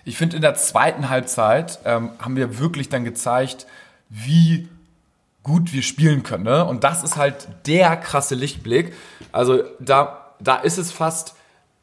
Ich 0.04 0.16
finde, 0.16 0.36
in 0.36 0.42
der 0.42 0.54
zweiten 0.54 1.10
Halbzeit 1.10 1.80
ähm, 1.84 2.12
haben 2.18 2.36
wir 2.36 2.58
wirklich 2.58 2.88
dann 2.88 3.04
gezeigt, 3.04 3.66
wie 4.08 4.68
gut 5.42 5.72
wir 5.72 5.82
spielen 5.82 6.22
können. 6.22 6.44
Ne? 6.44 6.64
Und 6.64 6.84
das 6.84 7.04
ist 7.04 7.16
halt 7.16 7.48
der 7.66 7.96
krasse 7.96 8.34
Lichtblick. 8.34 8.94
Also 9.32 9.62
da, 9.78 10.34
da 10.40 10.56
ist 10.56 10.78
es 10.78 10.92
fast 10.92 11.34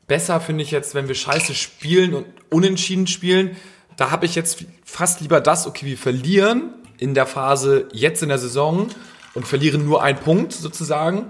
besser, 0.08 0.40
finde 0.40 0.64
ich 0.64 0.72
jetzt, 0.72 0.96
wenn 0.96 1.08
wir 1.08 1.16
scheiße 1.16 1.54
spielen 1.54 2.14
und 2.14 2.26
unentschieden 2.50 3.08
spielen. 3.08 3.56
Da 3.96 4.12
habe 4.12 4.26
ich 4.26 4.36
jetzt 4.36 4.66
fast 4.84 5.22
lieber 5.22 5.42
das, 5.42 5.68
okay, 5.68 5.86
wir 5.86 5.98
verlieren, 5.98 6.74
in 6.98 7.14
der 7.14 7.26
Phase 7.26 7.88
jetzt 7.92 8.24
in 8.24 8.30
der 8.30 8.38
Saison 8.38 8.88
und 9.34 9.48
verlieren 9.48 9.86
nur 9.86 10.02
einen 10.02 10.18
Punkt 10.18 10.54
sozusagen. 10.54 11.28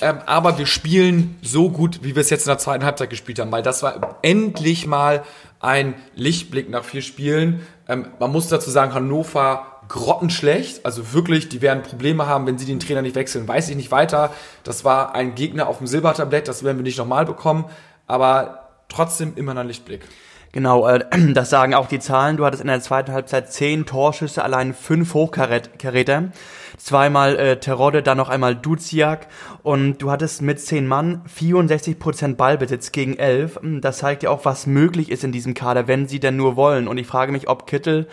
Ähm, 0.00 0.18
aber 0.26 0.58
wir 0.58 0.66
spielen 0.66 1.38
so 1.42 1.70
gut, 1.70 2.00
wie 2.02 2.14
wir 2.14 2.22
es 2.22 2.30
jetzt 2.30 2.46
in 2.46 2.50
der 2.50 2.58
zweiten 2.58 2.84
Halbzeit 2.84 3.10
gespielt 3.10 3.38
haben, 3.38 3.52
weil 3.52 3.62
das 3.62 3.82
war 3.82 4.18
endlich 4.22 4.86
mal 4.86 5.24
ein 5.60 5.94
Lichtblick 6.14 6.70
nach 6.70 6.84
vier 6.84 7.02
Spielen. 7.02 7.60
Ähm, 7.86 8.06
man 8.18 8.32
muss 8.32 8.48
dazu 8.48 8.70
sagen, 8.70 8.94
Hannover 8.94 9.66
grottenschlecht, 9.88 10.86
also 10.86 11.12
wirklich, 11.12 11.48
die 11.48 11.60
werden 11.60 11.82
Probleme 11.82 12.26
haben, 12.26 12.46
wenn 12.46 12.56
sie 12.56 12.64
den 12.64 12.80
Trainer 12.80 13.02
nicht 13.02 13.16
wechseln, 13.16 13.46
weiß 13.46 13.68
ich 13.68 13.76
nicht 13.76 13.90
weiter. 13.90 14.32
Das 14.62 14.84
war 14.84 15.14
ein 15.14 15.34
Gegner 15.34 15.66
auf 15.66 15.78
dem 15.78 15.86
Silbertablett, 15.86 16.48
das 16.48 16.62
werden 16.62 16.78
wir 16.78 16.84
nicht 16.84 16.98
nochmal 16.98 17.26
bekommen, 17.26 17.64
aber 18.06 18.68
trotzdem 18.88 19.32
immer 19.36 19.56
ein 19.56 19.66
Lichtblick. 19.66 20.02
Genau, 20.52 20.88
äh, 20.88 21.04
das 21.32 21.50
sagen 21.50 21.74
auch 21.74 21.88
die 21.88 21.98
Zahlen. 21.98 22.36
Du 22.36 22.44
hattest 22.44 22.62
in 22.62 22.68
der 22.68 22.80
zweiten 22.80 23.12
Halbzeit 23.12 23.52
zehn 23.52 23.86
Torschüsse, 23.86 24.42
allein 24.42 24.74
fünf 24.74 25.14
Hochkaräter. 25.14 26.24
Zweimal 26.76 27.36
äh, 27.36 27.60
Terodde, 27.60 28.02
dann 28.02 28.18
noch 28.18 28.28
einmal 28.28 28.54
Duziak. 28.54 29.26
Und 29.62 29.98
du 29.98 30.10
hattest 30.10 30.42
mit 30.42 30.60
zehn 30.60 30.86
Mann 30.86 31.22
64% 31.36 32.36
Ballbesitz 32.36 32.92
gegen 32.92 33.16
elf. 33.16 33.58
Das 33.62 33.98
zeigt 33.98 34.22
ja 34.22 34.30
auch, 34.30 34.44
was 34.44 34.66
möglich 34.66 35.10
ist 35.10 35.24
in 35.24 35.32
diesem 35.32 35.54
Kader, 35.54 35.88
wenn 35.88 36.08
sie 36.08 36.20
denn 36.20 36.36
nur 36.36 36.56
wollen. 36.56 36.88
Und 36.88 36.98
ich 36.98 37.06
frage 37.06 37.32
mich, 37.32 37.48
ob 37.48 37.66
Kittel 37.66 38.08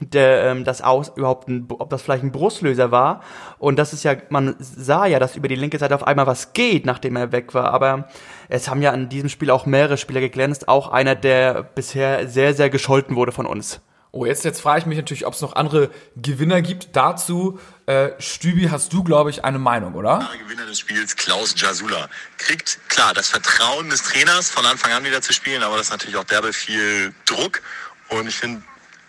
der, 0.00 0.44
ähm, 0.44 0.64
das 0.64 0.82
aus 0.82 1.12
überhaupt 1.16 1.48
ein, 1.48 1.66
ob 1.68 1.90
das 1.90 2.02
vielleicht 2.02 2.22
ein 2.22 2.32
Brustlöser 2.32 2.90
war. 2.90 3.22
Und 3.58 3.78
das 3.78 3.92
ist 3.92 4.04
ja, 4.04 4.14
man 4.28 4.54
sah 4.58 5.06
ja, 5.06 5.18
dass 5.18 5.36
über 5.36 5.48
die 5.48 5.54
linke 5.54 5.78
Seite 5.78 5.94
auf 5.94 6.06
einmal 6.06 6.26
was 6.26 6.52
geht, 6.52 6.86
nachdem 6.86 7.16
er 7.16 7.32
weg 7.32 7.54
war. 7.54 7.72
Aber 7.72 8.08
es 8.48 8.68
haben 8.68 8.82
ja 8.82 8.92
in 8.92 9.08
diesem 9.08 9.28
Spiel 9.28 9.50
auch 9.50 9.66
mehrere 9.66 9.96
Spieler 9.96 10.20
geglänzt, 10.20 10.68
auch 10.68 10.88
einer, 10.88 11.14
der 11.14 11.62
bisher 11.62 12.28
sehr, 12.28 12.54
sehr 12.54 12.70
gescholten 12.70 13.16
wurde 13.16 13.32
von 13.32 13.46
uns. 13.46 13.80
Oh, 14.12 14.24
jetzt, 14.24 14.44
jetzt 14.44 14.60
frage 14.60 14.80
ich 14.80 14.86
mich 14.86 14.96
natürlich, 14.96 15.26
ob 15.26 15.34
es 15.34 15.40
noch 15.40 15.54
andere 15.54 15.90
Gewinner 16.16 16.62
gibt. 16.62 16.96
Dazu, 16.96 17.60
äh, 17.86 18.10
Stübi, 18.18 18.68
hast 18.70 18.92
du, 18.92 19.04
glaube 19.04 19.30
ich, 19.30 19.44
eine 19.44 19.58
Meinung, 19.58 19.94
oder? 19.94 20.26
Der 20.32 20.38
Gewinner 20.38 20.66
des 20.66 20.78
Spiels, 20.78 21.16
Klaus 21.16 21.54
Jasula. 21.56 22.08
Kriegt, 22.38 22.78
klar, 22.88 23.12
das 23.12 23.28
Vertrauen 23.28 23.90
des 23.90 24.02
Trainers 24.02 24.50
von 24.50 24.64
Anfang 24.64 24.92
an 24.92 25.04
wieder 25.04 25.20
zu 25.20 25.32
spielen, 25.32 25.62
aber 25.62 25.76
das 25.76 25.86
ist 25.86 25.92
natürlich 25.92 26.16
auch 26.16 26.24
derbe 26.24 26.52
viel 26.52 27.14
Druck. 27.26 27.60
Und 28.08 28.28
ich 28.28 28.36
finde, 28.36 28.62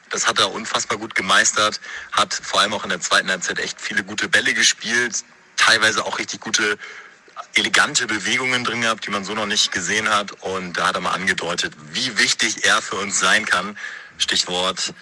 das 0.09 0.27
hat 0.27 0.39
er 0.39 0.51
unfassbar 0.51 0.97
gut 0.97 1.15
gemeistert, 1.15 1.79
hat 2.11 2.33
vor 2.33 2.61
allem 2.61 2.73
auch 2.73 2.83
in 2.83 2.89
der 2.89 2.99
zweiten 2.99 3.29
Halbzeit 3.29 3.59
echt 3.59 3.79
viele 3.79 4.03
gute 4.03 4.27
Bälle 4.27 4.53
gespielt, 4.53 5.23
teilweise 5.57 6.05
auch 6.05 6.19
richtig 6.19 6.41
gute, 6.41 6.77
elegante 7.55 8.07
Bewegungen 8.07 8.63
drin 8.63 8.81
gehabt, 8.81 9.05
die 9.05 9.11
man 9.11 9.23
so 9.23 9.33
noch 9.33 9.45
nicht 9.45 9.71
gesehen 9.71 10.09
hat. 10.09 10.31
Und 10.43 10.73
da 10.73 10.87
hat 10.87 10.95
er 10.95 11.01
mal 11.01 11.11
angedeutet, 11.11 11.73
wie 11.91 12.17
wichtig 12.17 12.65
er 12.65 12.81
für 12.81 12.95
uns 12.95 13.19
sein 13.19 13.45
kann. 13.45 13.77
Stichwort, 14.17 14.93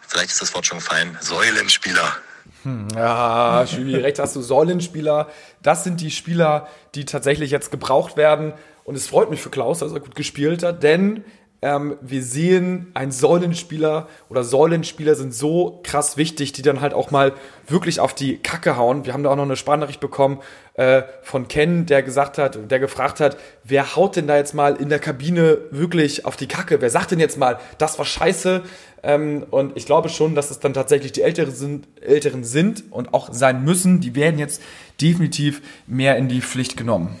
vielleicht 0.00 0.30
ist 0.30 0.42
das 0.42 0.54
Wort 0.54 0.66
schon 0.66 0.78
gefallen, 0.78 1.16
Säulenspieler. 1.20 2.16
Hm, 2.62 2.88
ja, 2.94 3.66
Schübi, 3.66 3.96
recht 3.96 4.18
hast 4.18 4.34
du, 4.36 4.40
Säulenspieler. 4.40 5.28
Das 5.62 5.84
sind 5.84 6.00
die 6.00 6.10
Spieler, 6.10 6.68
die 6.94 7.04
tatsächlich 7.04 7.50
jetzt 7.50 7.70
gebraucht 7.70 8.16
werden. 8.16 8.52
Und 8.84 8.94
es 8.94 9.06
freut 9.06 9.30
mich 9.30 9.40
für 9.40 9.50
Klaus, 9.50 9.80
dass 9.80 9.92
er 9.92 10.00
gut 10.00 10.14
gespielt 10.14 10.62
hat, 10.62 10.82
denn 10.82 11.24
ähm, 11.60 11.96
wir 12.00 12.22
sehen, 12.22 12.92
ein 12.94 13.10
Säulenspieler 13.10 14.06
oder 14.28 14.44
Säulenspieler 14.44 15.16
sind 15.16 15.34
so 15.34 15.80
krass 15.82 16.16
wichtig, 16.16 16.52
die 16.52 16.62
dann 16.62 16.80
halt 16.80 16.94
auch 16.94 17.10
mal 17.10 17.32
wirklich 17.66 17.98
auf 17.98 18.14
die 18.14 18.38
Kacke 18.38 18.76
hauen. 18.76 19.04
Wir 19.04 19.12
haben 19.12 19.24
da 19.24 19.30
auch 19.30 19.36
noch 19.36 19.42
eine 19.42 19.56
Sprachnachricht 19.56 19.98
bekommen 19.98 20.38
äh, 20.74 21.02
von 21.22 21.48
Ken, 21.48 21.86
der 21.86 22.04
gesagt 22.04 22.38
hat, 22.38 22.70
der 22.70 22.78
gefragt 22.78 23.18
hat, 23.18 23.36
wer 23.64 23.96
haut 23.96 24.14
denn 24.14 24.28
da 24.28 24.36
jetzt 24.36 24.54
mal 24.54 24.76
in 24.76 24.88
der 24.88 25.00
Kabine 25.00 25.58
wirklich 25.72 26.24
auf 26.24 26.36
die 26.36 26.46
Kacke? 26.46 26.80
Wer 26.80 26.90
sagt 26.90 27.10
denn 27.10 27.20
jetzt 27.20 27.38
mal, 27.38 27.58
das 27.78 27.98
war 27.98 28.06
scheiße? 28.06 28.62
Ähm, 29.02 29.44
und 29.50 29.76
ich 29.76 29.84
glaube 29.84 30.10
schon, 30.10 30.36
dass 30.36 30.52
es 30.52 30.60
dann 30.60 30.74
tatsächlich 30.74 31.10
die 31.10 31.22
Älteren 31.22 31.54
sind, 31.54 31.88
Älteren 32.00 32.44
sind 32.44 32.84
und 32.92 33.12
auch 33.14 33.32
sein 33.32 33.64
müssen. 33.64 34.00
Die 34.00 34.14
werden 34.14 34.38
jetzt 34.38 34.62
definitiv 35.00 35.60
mehr 35.88 36.16
in 36.16 36.28
die 36.28 36.40
Pflicht 36.40 36.76
genommen. 36.76 37.18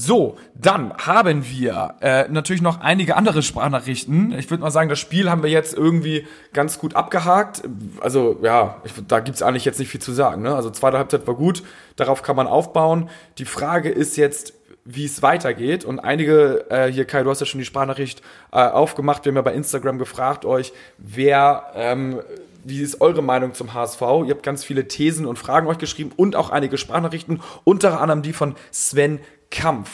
So, 0.00 0.36
dann 0.54 0.94
haben 0.96 1.44
wir 1.44 1.96
äh, 2.00 2.28
natürlich 2.28 2.62
noch 2.62 2.80
einige 2.80 3.16
andere 3.16 3.42
Sprachnachrichten. 3.42 4.32
Ich 4.38 4.48
würde 4.48 4.62
mal 4.62 4.70
sagen, 4.70 4.88
das 4.88 5.00
Spiel 5.00 5.28
haben 5.28 5.42
wir 5.42 5.50
jetzt 5.50 5.74
irgendwie 5.74 6.24
ganz 6.52 6.78
gut 6.78 6.94
abgehakt. 6.94 7.62
Also 8.00 8.38
ja, 8.40 8.76
ich, 8.84 8.92
da 9.08 9.18
gibt's 9.18 9.42
eigentlich 9.42 9.64
jetzt 9.64 9.80
nicht 9.80 9.88
viel 9.88 10.00
zu 10.00 10.12
sagen. 10.12 10.42
Ne? 10.42 10.54
Also 10.54 10.70
zweite 10.70 10.98
Halbzeit 10.98 11.26
war 11.26 11.34
gut, 11.34 11.64
darauf 11.96 12.22
kann 12.22 12.36
man 12.36 12.46
aufbauen. 12.46 13.10
Die 13.38 13.44
Frage 13.44 13.88
ist 13.88 14.16
jetzt, 14.16 14.54
wie 14.84 15.04
es 15.04 15.20
weitergeht. 15.20 15.84
Und 15.84 15.98
einige, 15.98 16.70
äh, 16.70 16.92
hier 16.92 17.04
Kai, 17.04 17.24
du 17.24 17.30
hast 17.30 17.40
ja 17.40 17.46
schon 17.46 17.58
die 17.58 17.66
Sprachnachricht 17.66 18.22
äh, 18.52 18.58
aufgemacht. 18.58 19.24
Wir 19.24 19.30
haben 19.30 19.36
ja 19.36 19.42
bei 19.42 19.54
Instagram 19.54 19.98
gefragt 19.98 20.44
euch, 20.44 20.72
wer... 20.98 21.72
Ähm, 21.74 22.20
wie 22.64 22.82
ist 22.82 23.00
eure 23.00 23.22
Meinung 23.22 23.54
zum 23.54 23.72
HSV? 23.72 24.00
Ihr 24.00 24.30
habt 24.30 24.42
ganz 24.42 24.62
viele 24.62 24.88
Thesen 24.88 25.24
und 25.24 25.38
Fragen 25.38 25.68
euch 25.68 25.78
geschrieben 25.78 26.12
und 26.16 26.36
auch 26.36 26.50
einige 26.50 26.76
Sprachnachrichten, 26.76 27.40
unter 27.64 28.00
anderem 28.00 28.20
die 28.20 28.34
von 28.34 28.56
Sven 28.72 29.20
Kampf. 29.50 29.90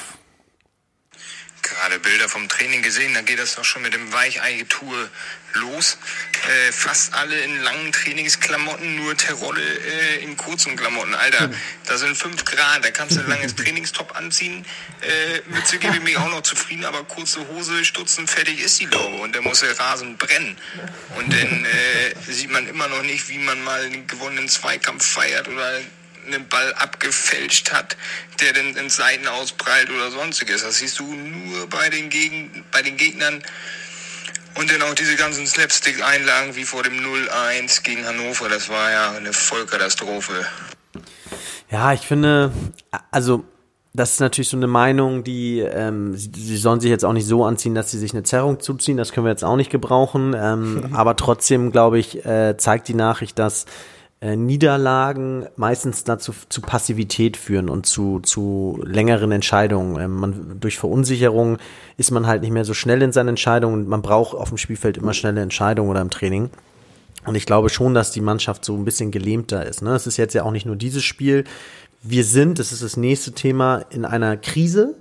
Gerade 1.63 1.99
Bilder 1.99 2.29
vom 2.29 2.47
Training 2.49 2.83
gesehen, 2.83 3.15
da 3.15 3.23
geht 3.23 3.39
das 3.39 3.55
doch 3.55 3.65
schon 3.65 3.83
mit 3.83 3.95
dem 3.95 4.13
Weichei-Tour 4.13 5.09
los. 5.55 5.97
Äh, 6.47 6.73
fast 6.73 7.15
alle 7.15 7.41
in 7.41 7.59
langen 7.63 7.91
Trainingsklamotten, 7.91 8.97
nur 8.97 9.17
Terolle 9.17 9.63
äh, 9.63 10.23
in 10.23 10.37
kurzen 10.37 10.77
Klamotten. 10.77 11.15
Alter, 11.15 11.45
hm. 11.45 11.55
da 11.87 11.97
sind 11.97 12.17
5 12.17 12.45
Grad, 12.45 12.85
da 12.85 12.91
kannst 12.91 13.17
du 13.17 13.21
ein 13.21 13.29
langes 13.29 13.57
Trainingstop 13.57 14.15
anziehen. 14.15 14.67
Äh, 15.01 15.41
Mütze 15.51 15.79
gebe 15.79 15.97
ich 15.97 16.03
mir 16.03 16.21
auch 16.21 16.31
noch 16.31 16.43
zufrieden, 16.43 16.85
aber 16.85 17.03
kurze 17.05 17.47
Hose, 17.49 17.85
Stutzen, 17.85 18.27
fertig 18.27 18.61
ist 18.61 18.79
die 18.81 18.87
Laube. 18.87 19.17
Und 19.23 19.35
dann 19.35 19.45
muss 19.45 19.61
der 19.61 19.79
Rasen 19.79 20.19
brennen. 20.19 20.59
Und 21.17 21.33
dann 21.33 21.65
äh, 21.65 22.15
sieht 22.31 22.51
man 22.51 22.69
immer 22.69 22.89
noch 22.89 23.03
nicht, 23.03 23.29
wie 23.31 23.39
man 23.39 23.63
mal 23.65 23.81
einen 23.81 24.07
gewonnenen 24.07 24.49
Zweikampf 24.49 25.07
feiert 25.07 25.49
oder 25.49 25.81
einen 26.27 26.49
Ball 26.49 26.73
abgefälscht 26.75 27.73
hat, 27.73 27.97
der 28.41 28.53
dann 28.53 28.77
in 28.77 28.91
Seiten 28.91 29.27
ausprallt 29.27 29.91
oder 29.91 30.11
sonstiges. 30.11 30.63
Das 30.63 30.79
siehst 30.79 30.99
du 30.99 31.05
nur 31.05 31.69
bei 31.69 31.89
den, 31.91 32.11
Gegen 32.11 32.65
bei 32.73 32.83
den 32.83 32.97
Gegnern. 32.97 33.43
Und 34.57 34.71
dann 34.71 34.83
auch 34.83 34.95
diese 34.95 35.17
ganzen 35.17 35.47
Slapstick-Einlagen 35.47 36.55
wie 36.55 36.65
vor 36.65 36.85
dem 36.85 36.95
0-1 36.95 37.83
gegen 37.83 38.07
Hannover. 38.07 38.49
Das 38.49 38.69
war 38.69 38.91
ja 38.91 39.13
eine 39.13 39.33
Vollkatastrophe. 39.33 40.47
Ja, 41.71 41.93
ich 41.93 42.03
finde, 42.03 42.53
also 43.11 43.45
das 43.95 44.15
ist 44.15 44.21
natürlich 44.21 44.49
so 44.49 44.57
eine 44.57 44.67
Meinung, 44.67 45.23
die 45.23 45.61
ähm, 45.61 46.17
sie, 46.17 46.31
sie 46.35 46.57
sollen 46.57 46.81
sich 46.81 46.91
jetzt 46.91 47.05
auch 47.05 47.13
nicht 47.13 47.27
so 47.27 47.45
anziehen, 47.45 47.77
dass 47.77 47.93
sie 47.93 47.99
sich 47.99 48.13
eine 48.13 48.25
Zerrung 48.25 48.59
zuziehen. 48.59 48.97
Das 48.97 49.13
können 49.13 49.25
wir 49.25 49.31
jetzt 49.31 49.45
auch 49.45 49.57
nicht 49.57 49.71
gebrauchen. 49.71 50.35
Ähm, 50.37 50.91
aber 50.93 51.15
trotzdem, 51.15 51.71
glaube 51.71 52.01
ich, 52.01 52.25
äh, 52.27 52.57
zeigt 52.57 52.89
die 52.89 52.95
Nachricht, 52.95 53.39
dass 53.39 53.67
äh, 54.25 54.37
Niederlagen 54.37 55.47
meistens 55.57 56.03
dazu 56.03 56.33
zu 56.49 56.63
Passivität 56.63 57.37
führen 57.37 57.69
und 57.69 57.85
zu, 57.85 58.21
zu 58.21 58.81
längeren 58.83 59.31
Entscheidungen. 59.33 60.01
Ähm, 60.01 60.17
man, 60.17 60.61
durch 60.61 60.79
Verunsicherung 60.79 61.59
ist 61.99 62.11
man 62.11 62.27
halt 62.27 62.41
nicht 62.41 62.53
mehr 62.53 62.65
so 62.65 62.73
schnell 62.73 63.03
in 63.03 63.13
seinen 63.13 63.29
Entscheidungen. 63.29 63.87
Man 63.87 64.01
braucht 64.01 64.35
auf 64.35 64.49
dem 64.49 64.57
Spielfeld 64.57 64.97
immer 64.97 65.13
schnelle 65.13 65.43
Entscheidungen 65.43 65.91
oder 65.91 66.01
im 66.01 66.09
Training. 66.09 66.49
Und 67.27 67.35
ich 67.35 67.45
glaube 67.45 67.69
schon, 67.69 67.93
dass 67.93 68.13
die 68.13 68.23
Mannschaft 68.23 68.65
so 68.65 68.75
ein 68.75 68.87
bisschen 68.87 69.11
gelähmter 69.11 69.67
ist. 69.67 69.83
Ne? 69.83 69.95
Es 69.95 70.07
ist 70.07 70.17
jetzt 70.17 70.33
ja 70.33 70.45
auch 70.45 70.53
nicht 70.53 70.65
nur 70.65 70.77
dieses 70.77 71.05
Spiel. 71.05 71.45
Wir 72.03 72.25
sind, 72.25 72.59
das 72.59 72.73
ist 72.73 72.83
das 72.83 72.97
nächste 72.97 73.33
Thema, 73.33 73.85
in 73.91 74.07
einer 74.07 74.39
Krise. 74.39 74.95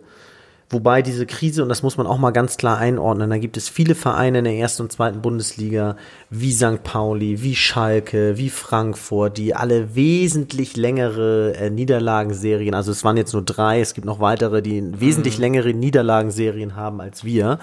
Wobei 0.70 1.02
diese 1.02 1.26
Krise, 1.26 1.62
und 1.62 1.70
das 1.70 1.84
muss 1.84 1.98
man 1.98 2.08
auch 2.08 2.18
mal 2.18 2.32
ganz 2.32 2.58
klar 2.58 2.78
einordnen, 2.78 3.30
da 3.30 3.38
gibt 3.38 3.58
es 3.58 3.70
viele 3.70 3.96
Vereine 3.96 4.40
in 4.40 4.46
der 4.46 4.56
ersten 4.56 4.84
und 4.84 4.92
zweiten 4.92 5.22
Bundesliga, 5.22 5.98
wie 6.30 6.52
St. 6.52 6.84
Pauli, 6.84 7.44
wie 7.44 7.56
Schalke, 7.56 8.38
wie 8.38 8.50
Frankfurt, 8.50 9.38
die 9.38 9.56
alle 9.56 9.96
wesentlich 9.96 10.76
längere 10.76 11.54
äh, 11.56 11.70
Niederlagenserien, 11.70 12.74
also 12.74 12.92
es 12.92 13.04
waren 13.04 13.18
jetzt 13.18 13.34
nur 13.34 13.44
drei, 13.44 13.82
es 13.82 13.94
gibt 13.94 14.06
noch 14.06 14.20
weitere, 14.20 14.62
die 14.62 15.00
wesentlich 15.00 15.38
mhm. 15.38 15.42
längere 15.42 15.74
Niederlagenserien 15.74 16.76
haben 16.76 17.02
als 17.02 17.24
wir. 17.24 17.60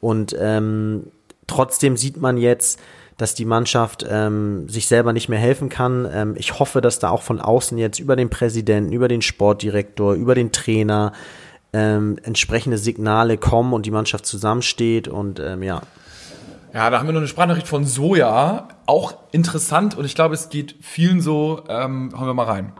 Und 0.00 0.36
ähm, 0.38 1.04
trotzdem 1.46 1.96
sieht 1.96 2.20
man 2.20 2.36
jetzt, 2.36 2.78
dass 3.16 3.34
die 3.34 3.44
Mannschaft 3.44 4.04
ähm, 4.08 4.68
sich 4.68 4.88
selber 4.88 5.12
nicht 5.12 5.28
mehr 5.28 5.38
helfen 5.38 5.68
kann. 5.68 6.08
Ähm, 6.12 6.34
ich 6.36 6.58
hoffe, 6.58 6.80
dass 6.80 6.98
da 6.98 7.10
auch 7.10 7.22
von 7.22 7.40
außen 7.40 7.78
jetzt 7.78 8.00
über 8.00 8.16
den 8.16 8.28
Präsidenten, 8.28 8.92
über 8.92 9.08
den 9.08 9.22
Sportdirektor, 9.22 10.14
über 10.14 10.34
den 10.34 10.52
Trainer, 10.52 11.12
ähm, 11.74 12.18
entsprechende 12.22 12.78
Signale 12.78 13.36
kommen 13.36 13.72
und 13.72 13.84
die 13.84 13.90
Mannschaft 13.90 14.24
zusammensteht 14.24 15.08
und 15.08 15.40
ähm, 15.40 15.62
ja. 15.62 15.82
Ja, 16.72 16.90
da 16.90 16.98
haben 16.98 17.06
wir 17.06 17.12
noch 17.12 17.20
eine 17.20 17.28
Sprachnachricht 17.28 17.68
von 17.68 17.84
Soja, 17.84 18.68
auch 18.86 19.16
interessant 19.32 19.96
und 19.96 20.04
ich 20.04 20.14
glaube, 20.14 20.34
es 20.34 20.48
geht 20.48 20.76
vielen 20.80 21.20
so. 21.20 21.64
Ähm, 21.68 22.12
hauen 22.16 22.26
wir 22.26 22.34
mal 22.34 22.46
rein. 22.46 22.72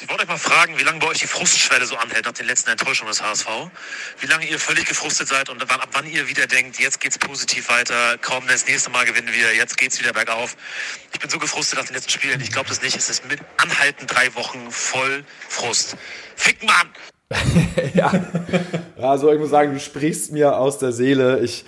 Ich 0.00 0.08
wollte 0.08 0.24
euch 0.24 0.28
mal 0.28 0.38
fragen, 0.38 0.76
wie 0.78 0.82
lange 0.82 0.98
bei 0.98 1.06
euch 1.06 1.18
die 1.18 1.26
Frustschwelle 1.28 1.86
so 1.86 1.96
anhält 1.96 2.24
nach 2.24 2.32
den 2.32 2.46
letzten 2.46 2.70
Enttäuschungen 2.70 3.12
des 3.12 3.22
HSV. 3.22 3.46
Wie 4.18 4.26
lange 4.26 4.44
ihr 4.48 4.58
völlig 4.58 4.86
gefrustet 4.86 5.28
seid 5.28 5.48
und 5.50 5.62
ab 5.62 5.88
wann 5.92 6.06
ihr 6.06 6.28
wieder 6.28 6.48
denkt, 6.48 6.80
jetzt 6.80 7.00
geht's 7.00 7.16
positiv 7.16 7.68
weiter, 7.68 8.18
kaum 8.18 8.44
das 8.48 8.66
nächste 8.66 8.90
Mal 8.90 9.04
gewinnen 9.04 9.28
wir, 9.32 9.54
jetzt 9.54 9.78
geht's 9.78 10.00
wieder 10.00 10.12
bergauf. 10.12 10.56
Ich 11.12 11.20
bin 11.20 11.30
so 11.30 11.38
gefrustet 11.38 11.78
nach 11.78 11.86
den 11.86 11.94
letzten 11.94 12.10
Spielen, 12.10 12.40
ich 12.40 12.50
glaube 12.50 12.68
das 12.68 12.82
nicht. 12.82 12.96
Es 12.96 13.08
ist 13.08 13.28
mit 13.28 13.40
anhalten 13.56 14.08
drei 14.08 14.34
Wochen 14.34 14.68
voll 14.70 15.24
Frust. 15.48 15.96
Fick 16.34 16.64
Mann! 16.64 16.90
ja. 17.94 18.12
Also 19.00 19.32
ich 19.32 19.38
muss 19.38 19.50
sagen, 19.50 19.72
du 19.72 19.80
sprichst 19.80 20.32
mir 20.32 20.58
aus 20.58 20.78
der 20.78 20.92
Seele. 20.92 21.40
Ich, 21.40 21.64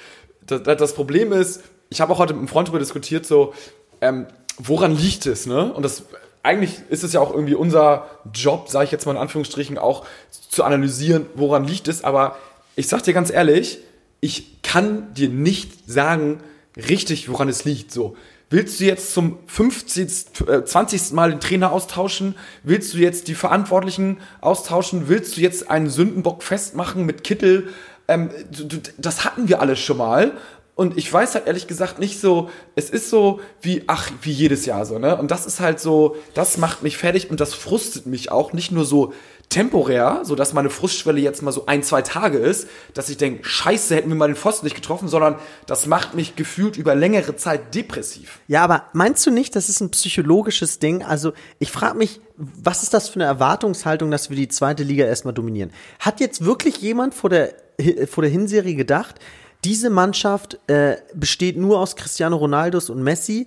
das, 0.47 0.63
das 0.63 0.95
Problem 0.95 1.33
ist, 1.33 1.63
ich 1.89 2.01
habe 2.01 2.13
auch 2.13 2.19
heute 2.19 2.35
mit 2.35 2.41
einem 2.41 2.49
Freund 2.49 2.69
darüber 2.69 2.79
diskutiert, 2.79 3.27
so, 3.27 3.55
ähm, 4.01 4.27
woran 4.59 4.97
liegt 4.97 5.27
es, 5.27 5.47
ne? 5.47 5.73
Und 5.73 5.83
das 5.83 6.05
eigentlich 6.43 6.79
ist 6.91 7.03
es 7.03 7.13
ja 7.13 7.21
auch 7.21 7.33
irgendwie 7.33 7.57
unser 7.57 8.07
Job, 8.33 8.69
sage 8.69 8.85
ich 8.85 8.93
jetzt 8.93 9.05
mal 9.05 9.13
in 9.13 9.19
Anführungsstrichen, 9.19 9.79
auch 9.79 10.07
zu 10.31 10.63
analysieren, 10.63 11.27
woran 11.35 11.65
liegt 11.65 11.89
es. 11.89 12.05
Aber 12.05 12.37
ich 12.77 12.87
sag 12.87 13.03
dir 13.03 13.15
ganz 13.15 13.33
ehrlich, 13.33 13.79
ich 14.21 14.63
kann 14.63 15.13
dir 15.15 15.29
nicht 15.29 15.91
sagen, 15.91 16.41
richtig, 16.77 17.29
woran 17.29 17.49
es 17.49 17.65
liegt. 17.65 17.93
So, 17.93 18.17
Willst 18.49 18.79
du 18.79 18.85
jetzt 18.85 19.13
zum 19.13 19.39
50, 19.47 20.49
äh, 20.49 20.65
20. 20.65 21.13
Mal 21.13 21.31
den 21.31 21.41
Trainer 21.41 21.73
austauschen? 21.73 22.37
Willst 22.63 22.95
du 22.95 22.99
jetzt 22.99 23.27
die 23.27 23.35
Verantwortlichen 23.35 24.19
austauschen? 24.41 25.09
Willst 25.09 25.37
du 25.37 25.41
jetzt 25.41 25.69
einen 25.69 25.91
Sündenbock 25.91 26.45
festmachen 26.45 27.05
mit 27.05 27.25
Kittel? 27.25 27.69
Ähm, 28.07 28.31
du, 28.53 28.79
das 28.99 29.25
hatten 29.25 29.49
wir 29.49 29.61
alles 29.61 29.81
schon 29.81 29.97
mal. 29.97 30.33
Und 30.77 30.97
ich 30.97 31.13
weiß 31.13 31.35
halt 31.35 31.47
ehrlich 31.47 31.67
gesagt 31.67 31.99
nicht 31.99 32.21
so, 32.21 32.51
es 32.77 32.91
ist 32.91 33.11
so 33.11 33.41
wie, 33.63 33.83
ach, 33.89 34.13
wie 34.23 34.31
jedes 34.31 34.65
Jahr 34.65 34.85
so, 34.85 34.99
ne? 34.99 35.17
Und 35.17 35.31
das 35.31 35.47
ist 35.47 35.59
halt 35.59 35.81
so, 35.81 36.17
das 36.35 36.59
macht 36.59 36.83
mich 36.83 36.99
fertig 36.99 37.31
und 37.31 37.41
das 37.41 37.55
frustet 37.55 38.07
mich 38.07 38.31
auch. 38.31 38.53
Nicht 38.53 38.71
nur 38.71 38.85
so 38.85 39.13
temporär, 39.49 40.21
so 40.25 40.35
dass 40.35 40.53
meine 40.53 40.71
Frustschwelle 40.71 41.21
jetzt 41.21 41.43
mal 41.43 41.53
so 41.53 41.67
ein, 41.67 41.83
zwei 41.83 42.03
Tage 42.03 42.39
ist, 42.39 42.69
dass 42.95 43.09
ich 43.09 43.17
denke, 43.17 43.45
scheiße, 43.45 43.95
hätten 43.95 44.09
wir 44.09 44.17
mal 44.17 44.27
den 44.27 44.37
Pfosten 44.37 44.67
nicht 44.67 44.75
getroffen, 44.75 45.09
sondern 45.09 45.37
das 45.67 45.87
macht 45.87 46.15
mich 46.15 46.37
gefühlt 46.37 46.77
über 46.77 46.95
längere 46.95 47.37
Zeit 47.37 47.75
depressiv. 47.75 48.41
Ja, 48.49 48.65
aber 48.65 48.85
meinst 48.93 49.25
du 49.27 49.31
nicht, 49.31 49.57
das 49.57 49.69
ist 49.69 49.81
ein 49.81 49.91
psychologisches 49.91 50.79
Ding? 50.79 51.03
Also 51.03 51.33
ich 51.59 51.71
frage 51.71 51.97
mich, 51.97 52.21
was 52.37 52.83
ist 52.83 52.93
das 52.93 53.09
für 53.09 53.17
eine 53.17 53.25
Erwartungshaltung, 53.25 54.11
dass 54.11 54.31
wir 54.31 54.37
die 54.37 54.49
zweite 54.49 54.83
Liga 54.83 55.07
erstmal 55.07 55.35
dominieren? 55.35 55.73
Hat 56.01 56.21
jetzt 56.21 56.45
wirklich 56.45 56.79
jemand 56.79 57.15
vor 57.15 57.31
der, 57.31 57.55
vor 58.09 58.23
der 58.23 58.31
Hinserie 58.31 58.75
gedacht, 58.75 59.17
diese 59.65 59.91
Mannschaft 59.91 60.59
äh, 60.69 60.97
besteht 61.15 61.57
nur 61.57 61.81
aus 61.81 61.97
Cristiano 61.97 62.37
Ronaldos 62.37 62.91
und 62.91 63.03
Messi. 63.03 63.47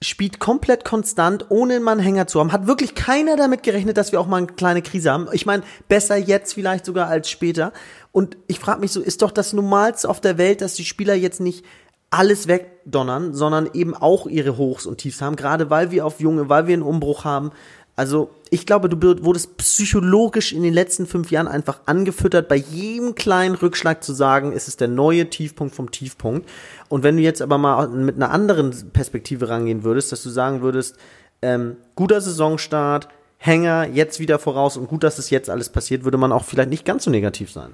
Spielt 0.00 0.38
komplett 0.38 0.84
konstant, 0.84 1.46
ohne 1.48 1.74
einen 1.76 1.88
Anhänger 1.88 2.26
zu 2.26 2.38
haben. 2.38 2.52
Hat 2.52 2.66
wirklich 2.66 2.94
keiner 2.94 3.36
damit 3.36 3.64
gerechnet, 3.64 3.96
dass 3.96 4.12
wir 4.12 4.20
auch 4.20 4.28
mal 4.28 4.36
eine 4.36 4.46
kleine 4.46 4.82
Krise 4.82 5.10
haben. 5.10 5.28
Ich 5.32 5.44
meine, 5.44 5.64
besser 5.88 6.16
jetzt 6.16 6.54
vielleicht 6.54 6.84
sogar 6.84 7.08
als 7.08 7.28
später. 7.28 7.72
Und 8.12 8.36
ich 8.46 8.60
frage 8.60 8.80
mich 8.80 8.92
so, 8.92 9.00
ist 9.00 9.22
doch 9.22 9.32
das 9.32 9.52
Normalste 9.52 10.08
auf 10.08 10.20
der 10.20 10.38
Welt, 10.38 10.60
dass 10.60 10.74
die 10.74 10.84
Spieler 10.84 11.14
jetzt 11.14 11.40
nicht 11.40 11.64
alles 12.10 12.48
wegdonnern, 12.48 13.34
sondern 13.34 13.68
eben 13.74 13.94
auch 13.94 14.26
ihre 14.26 14.56
Hochs 14.56 14.86
und 14.86 14.98
Tiefs 14.98 15.20
haben, 15.20 15.36
gerade 15.36 15.68
weil 15.68 15.90
wir 15.90 16.06
auf 16.06 16.20
Junge, 16.20 16.48
weil 16.48 16.66
wir 16.66 16.74
einen 16.74 16.82
Umbruch 16.82 17.24
haben. 17.24 17.50
Also 17.98 18.30
ich 18.50 18.64
glaube, 18.64 18.88
du 18.88 19.24
wurdest 19.24 19.56
psychologisch 19.56 20.52
in 20.52 20.62
den 20.62 20.72
letzten 20.72 21.04
fünf 21.04 21.32
Jahren 21.32 21.48
einfach 21.48 21.80
angefüttert, 21.86 22.46
bei 22.46 22.54
jedem 22.54 23.16
kleinen 23.16 23.56
Rückschlag 23.56 24.04
zu 24.04 24.12
sagen, 24.12 24.52
es 24.52 24.68
ist 24.68 24.80
der 24.80 24.86
neue 24.86 25.28
Tiefpunkt 25.28 25.74
vom 25.74 25.90
Tiefpunkt. 25.90 26.48
Und 26.88 27.02
wenn 27.02 27.16
du 27.16 27.24
jetzt 27.24 27.42
aber 27.42 27.58
mal 27.58 27.88
mit 27.88 28.14
einer 28.14 28.30
anderen 28.30 28.72
Perspektive 28.92 29.48
rangehen 29.48 29.82
würdest, 29.82 30.12
dass 30.12 30.22
du 30.22 30.30
sagen 30.30 30.62
würdest, 30.62 30.94
ähm, 31.42 31.76
guter 31.96 32.20
Saisonstart, 32.20 33.08
Hänger, 33.36 33.88
jetzt 33.88 34.20
wieder 34.20 34.38
voraus 34.38 34.76
und 34.76 34.86
gut, 34.86 35.02
dass 35.02 35.18
es 35.18 35.30
jetzt 35.30 35.50
alles 35.50 35.68
passiert, 35.68 36.04
würde 36.04 36.18
man 36.18 36.30
auch 36.30 36.44
vielleicht 36.44 36.70
nicht 36.70 36.84
ganz 36.84 37.02
so 37.02 37.10
negativ 37.10 37.50
sein. 37.50 37.70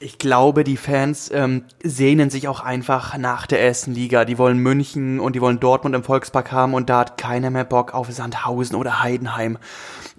Ich 0.00 0.18
glaube, 0.18 0.62
die 0.62 0.76
Fans 0.76 1.28
ähm, 1.34 1.64
sehnen 1.82 2.30
sich 2.30 2.46
auch 2.46 2.60
einfach 2.60 3.18
nach 3.18 3.48
der 3.48 3.60
ersten 3.60 3.92
Liga. 3.92 4.24
Die 4.24 4.38
wollen 4.38 4.58
München 4.58 5.18
und 5.18 5.34
die 5.34 5.40
wollen 5.40 5.58
Dortmund 5.58 5.96
im 5.96 6.04
Volkspark 6.04 6.52
haben 6.52 6.74
und 6.74 6.88
da 6.88 7.00
hat 7.00 7.18
keiner 7.18 7.50
mehr 7.50 7.64
Bock 7.64 7.94
auf 7.94 8.08
Sandhausen 8.10 8.76
oder 8.76 9.02
Heidenheim. 9.02 9.58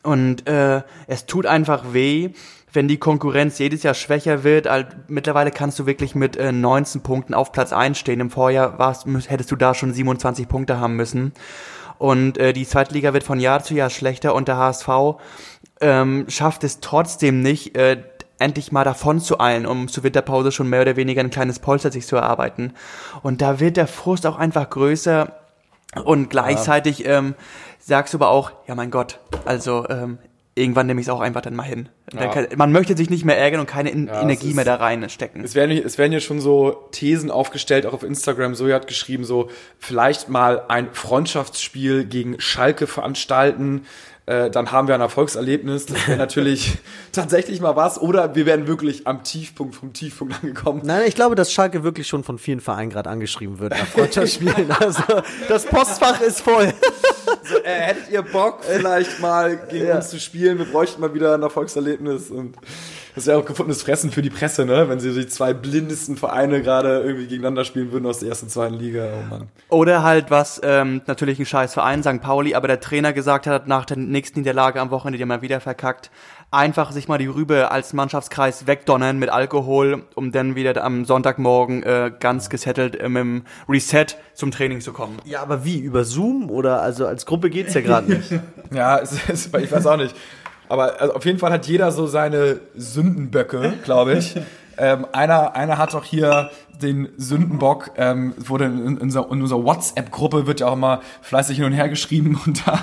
Und 0.03 0.47
äh, 0.49 0.81
es 1.07 1.27
tut 1.27 1.45
einfach 1.45 1.93
weh, 1.93 2.31
wenn 2.73 2.89
die 2.89 2.97
Konkurrenz 2.97 3.57
jedes 3.57 3.83
Jahr 3.83 3.93
schwächer 3.93 4.43
wird. 4.43 4.67
Also, 4.67 4.87
mittlerweile 5.07 5.51
kannst 5.51 5.79
du 5.79 5.85
wirklich 5.85 6.13
mit 6.13 6.35
äh, 6.35 6.51
19 6.51 7.01
Punkten 7.01 7.33
auf 7.33 7.53
Platz 7.53 7.71
1 7.71 7.97
stehen. 7.97 8.19
Im 8.19 8.31
Vorjahr 8.31 8.79
warst, 8.79 9.05
hättest 9.27 9.49
du 9.49 9.55
da 9.55 9.73
schon 9.73 9.93
27 9.93 10.49
Punkte 10.49 10.81
haben 10.81 10.97
müssen. 10.97 11.31
Und 11.97 12.37
äh, 12.37 12.51
die 12.51 12.65
zweite 12.65 12.93
Liga 12.93 13.13
wird 13.13 13.23
von 13.23 13.39
Jahr 13.39 13.63
zu 13.63 13.73
Jahr 13.75 13.89
schlechter 13.89 14.35
und 14.35 14.49
der 14.49 14.57
HSV 14.57 14.89
ähm, 15.81 16.25
schafft 16.27 16.63
es 16.63 16.79
trotzdem 16.81 17.41
nicht, 17.41 17.77
äh, 17.77 18.03
endlich 18.39 18.71
mal 18.71 18.83
davon 18.83 19.19
zu 19.19 19.39
eilen, 19.39 19.65
um 19.65 19.87
zur 19.87 20.03
Winterpause 20.03 20.51
schon 20.51 20.69
mehr 20.69 20.81
oder 20.81 20.95
weniger 20.95 21.21
ein 21.21 21.29
kleines 21.29 21.59
Polster 21.59 21.91
sich 21.91 22.07
zu 22.07 22.15
erarbeiten. 22.15 22.73
Und 23.21 23.41
da 23.41 23.59
wird 23.59 23.77
der 23.77 23.87
Frust 23.87 24.25
auch 24.25 24.37
einfach 24.37 24.69
größer 24.69 25.33
und 26.03 26.29
gleichzeitig 26.29 26.99
ja. 26.99 27.17
ähm, 27.17 27.35
sagst 27.79 28.13
du 28.13 28.17
aber 28.17 28.29
auch, 28.29 28.51
ja 28.67 28.75
mein 28.75 28.91
Gott, 28.91 29.19
also 29.45 29.87
ähm, 29.89 30.19
irgendwann 30.59 30.87
nehme 30.87 30.99
ich 30.99 31.07
es 31.07 31.13
auch 31.13 31.21
einfach 31.21 31.41
dann 31.41 31.55
mal 31.55 31.63
hin. 31.63 31.89
Ja. 32.13 32.27
Kann, 32.27 32.47
man 32.55 32.71
möchte 32.71 32.95
sich 32.95 33.09
nicht 33.09 33.25
mehr 33.25 33.37
ärgern 33.37 33.61
und 33.61 33.65
keine 33.65 33.91
ja, 33.91 34.21
Energie 34.21 34.49
ist, 34.49 34.55
mehr 34.55 34.65
da 34.65 34.75
reinstecken. 34.75 35.43
Es 35.43 35.55
werden, 35.55 35.71
es 35.71 35.97
werden 35.97 36.11
ja 36.11 36.19
schon 36.19 36.41
so 36.41 36.87
Thesen 36.91 37.31
aufgestellt, 37.31 37.85
auch 37.85 37.93
auf 37.93 38.03
Instagram. 38.03 38.55
Soja 38.55 38.75
hat 38.75 38.87
geschrieben, 38.87 39.23
so 39.23 39.49
vielleicht 39.77 40.29
mal 40.29 40.63
ein 40.67 40.89
Freundschaftsspiel 40.93 42.05
gegen 42.05 42.39
Schalke 42.39 42.87
veranstalten 42.87 43.85
äh, 44.29 44.51
dann 44.51 44.71
haben 44.71 44.87
wir 44.87 44.93
ein 44.93 45.01
Erfolgserlebnis. 45.01 45.87
Das 45.87 46.07
wäre 46.07 46.17
natürlich 46.19 46.77
tatsächlich 47.11 47.61
mal 47.61 47.75
was. 47.75 47.99
Oder 47.99 48.35
wir 48.35 48.45
wären 48.45 48.67
wirklich 48.67 49.07
am 49.07 49.23
Tiefpunkt 49.23 49.75
vom 49.75 49.91
Tiefpunkt 49.91 50.35
angekommen. 50.35 50.81
Nein, 50.83 51.01
ich 51.07 51.15
glaube, 51.15 51.33
dass 51.33 51.51
Schalke 51.51 51.83
wirklich 51.83 52.07
schon 52.07 52.23
von 52.23 52.37
vielen 52.37 52.59
Vereinen 52.59 52.91
gerade 52.91 53.09
angeschrieben 53.09 53.57
wird 53.57 53.71
nach 53.71 53.87
Freundschaftsspielen. 53.87 54.71
also 54.79 55.01
das 55.47 55.65
Postfach 55.65 56.21
ist 56.21 56.41
voll. 56.41 56.71
So, 57.43 57.57
äh, 57.57 57.73
hättet 57.73 58.11
ihr 58.11 58.21
Bock, 58.21 58.59
vielleicht 58.61 59.19
mal 59.19 59.57
gegen 59.67 59.87
ja. 59.87 59.95
uns 59.95 60.09
zu 60.09 60.19
spielen? 60.19 60.59
Wir 60.59 60.65
bräuchten 60.65 61.01
mal 61.01 61.13
wieder 61.15 61.33
ein 61.33 61.41
Erfolgserlebnis. 61.41 62.29
Und 62.29 62.55
das 63.19 63.27
wäre 63.27 63.37
auch 63.37 63.45
gefundenes 63.45 63.83
Fressen 63.83 64.11
für 64.11 64.21
die 64.21 64.29
Presse, 64.29 64.65
ne? 64.65 64.87
Wenn 64.87 65.01
sie 65.01 65.13
die 65.13 65.27
zwei 65.27 65.53
blindesten 65.53 66.15
Vereine 66.15 66.61
gerade 66.61 67.01
irgendwie 67.01 67.27
gegeneinander 67.27 67.65
spielen 67.65 67.91
würden 67.91 68.05
aus 68.05 68.19
der 68.19 68.29
ersten, 68.29 68.47
zweiten 68.47 68.75
Liga. 68.75 69.09
Oh 69.13 69.29
Mann. 69.29 69.49
Oder 69.67 70.03
halt 70.03 70.31
was, 70.31 70.61
ähm, 70.63 71.01
natürlich 71.05 71.37
ein 71.37 71.45
scheiß 71.45 71.73
Verein, 71.73 72.01
St. 72.01 72.21
Pauli, 72.21 72.55
aber 72.55 72.69
der 72.69 72.79
Trainer 72.79 73.11
gesagt 73.11 73.45
hat, 73.45 73.67
nach 73.67 73.83
der 73.83 73.97
nächsten 73.97 74.39
Niederlage 74.39 74.79
am 74.79 74.89
Wochenende, 74.89 75.17
die 75.17 75.25
mal 75.25 75.41
wieder 75.41 75.59
verkackt, 75.59 76.11
einfach 76.49 76.93
sich 76.93 77.09
mal 77.09 77.17
die 77.17 77.27
Rübe 77.27 77.71
als 77.71 77.91
Mannschaftskreis 77.91 78.67
wegdonnern 78.67 79.19
mit 79.19 79.29
Alkohol, 79.29 80.03
um 80.15 80.31
dann 80.31 80.55
wieder 80.55 80.81
am 80.81 81.03
Sonntagmorgen 81.03 81.83
äh, 81.83 82.11
ganz 82.17 82.49
gesettelt 82.49 82.95
äh, 82.95 83.09
mit 83.09 83.19
dem 83.19 83.43
Reset 83.67 84.05
zum 84.33 84.51
Training 84.51 84.79
zu 84.79 84.93
kommen. 84.93 85.17
Ja, 85.25 85.41
aber 85.41 85.65
wie? 85.65 85.77
Über 85.77 86.05
Zoom 86.05 86.49
oder 86.49 86.81
also 86.81 87.05
als 87.05 87.25
Gruppe 87.25 87.49
geht's 87.49 87.73
ja 87.73 87.81
gerade 87.81 88.13
nicht. 88.13 88.31
ja, 88.71 88.97
es, 88.97 89.17
es, 89.27 89.47
ich 89.47 89.71
weiß 89.71 89.85
auch 89.87 89.97
nicht. 89.97 90.15
Aber 90.69 91.01
also 91.01 91.15
auf 91.15 91.25
jeden 91.25 91.39
Fall 91.39 91.51
hat 91.51 91.67
jeder 91.67 91.91
so 91.91 92.07
seine 92.07 92.61
Sündenböcke, 92.75 93.73
glaube 93.83 94.13
ich. 94.13 94.35
ähm, 94.77 95.05
einer, 95.11 95.55
einer 95.55 95.77
hat 95.77 95.93
doch 95.93 96.05
hier 96.05 96.51
den 96.81 97.09
Sündenbock, 97.17 97.91
ähm, 97.97 98.33
wurde 98.37 98.65
in, 98.65 98.85
in, 98.85 98.97
unserer, 98.99 99.31
in 99.31 99.41
unserer 99.41 99.63
WhatsApp-Gruppe 99.63 100.47
wird 100.47 100.61
ja 100.61 100.67
auch 100.67 100.73
immer 100.73 101.01
fleißig 101.21 101.57
hin 101.57 101.65
und 101.65 101.73
her 101.73 101.89
geschrieben 101.89 102.39
und 102.45 102.65
da, 102.65 102.79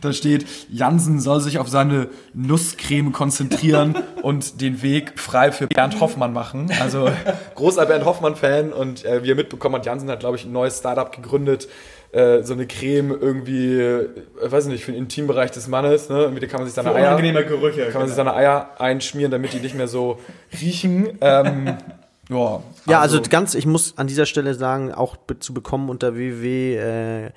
da 0.00 0.12
steht, 0.12 0.46
Jansen 0.70 1.18
soll 1.20 1.40
sich 1.40 1.58
auf 1.58 1.68
seine 1.68 2.08
Nusscreme 2.32 3.10
konzentrieren 3.12 3.96
und 4.22 4.60
den 4.60 4.82
Weg 4.82 5.18
frei 5.18 5.50
für 5.50 5.66
Bernd 5.66 6.00
Hoffmann 6.00 6.32
machen. 6.32 6.70
Also 6.80 7.10
großer 7.56 7.86
Bernd 7.86 8.04
Hoffmann-Fan 8.04 8.72
und 8.72 9.04
äh, 9.04 9.24
wie 9.24 9.28
ihr 9.28 9.34
mitbekommen 9.34 9.74
habt, 9.74 9.86
Jansen 9.86 10.08
hat, 10.10 10.20
glaube 10.20 10.36
ich, 10.36 10.44
ein 10.44 10.52
neues 10.52 10.78
Startup 10.78 11.10
gegründet, 11.10 11.68
äh, 12.12 12.42
so 12.42 12.54
eine 12.54 12.66
Creme 12.66 13.16
irgendwie, 13.20 13.78
äh, 13.80 14.08
weiß 14.42 14.66
nicht, 14.66 14.84
für 14.84 14.92
den 14.92 14.98
Intimbereich 14.98 15.52
des 15.52 15.68
Mannes, 15.68 16.08
ne? 16.08 16.22
Irgendwie 16.22 16.46
kann 16.46 16.60
man 16.60 16.66
sich 16.66 16.74
seine 16.74 16.92
Eier, 16.92 17.16
Gerüche, 17.16 17.86
kann 17.86 18.00
man 18.00 18.08
sich 18.08 18.16
genau. 18.16 18.30
seine 18.30 18.34
Eier 18.34 18.70
einschmieren, 18.78 19.30
damit 19.30 19.52
die 19.52 19.60
nicht 19.60 19.76
mehr 19.76 19.88
so 19.88 20.18
riechen. 20.60 21.18
Ähm, 21.20 21.66
ja, 22.28 22.62
ja, 22.86 23.00
also, 23.00 23.18
also 23.18 23.30
ganz, 23.30 23.54
ich 23.54 23.66
muss 23.66 23.96
an 23.96 24.08
dieser 24.08 24.26
Stelle 24.26 24.54
sagen, 24.54 24.92
auch 24.92 25.16
zu 25.38 25.54
bekommen 25.54 25.88
unter 25.88 26.16
www. 26.16 26.76
Äh, 26.76 27.30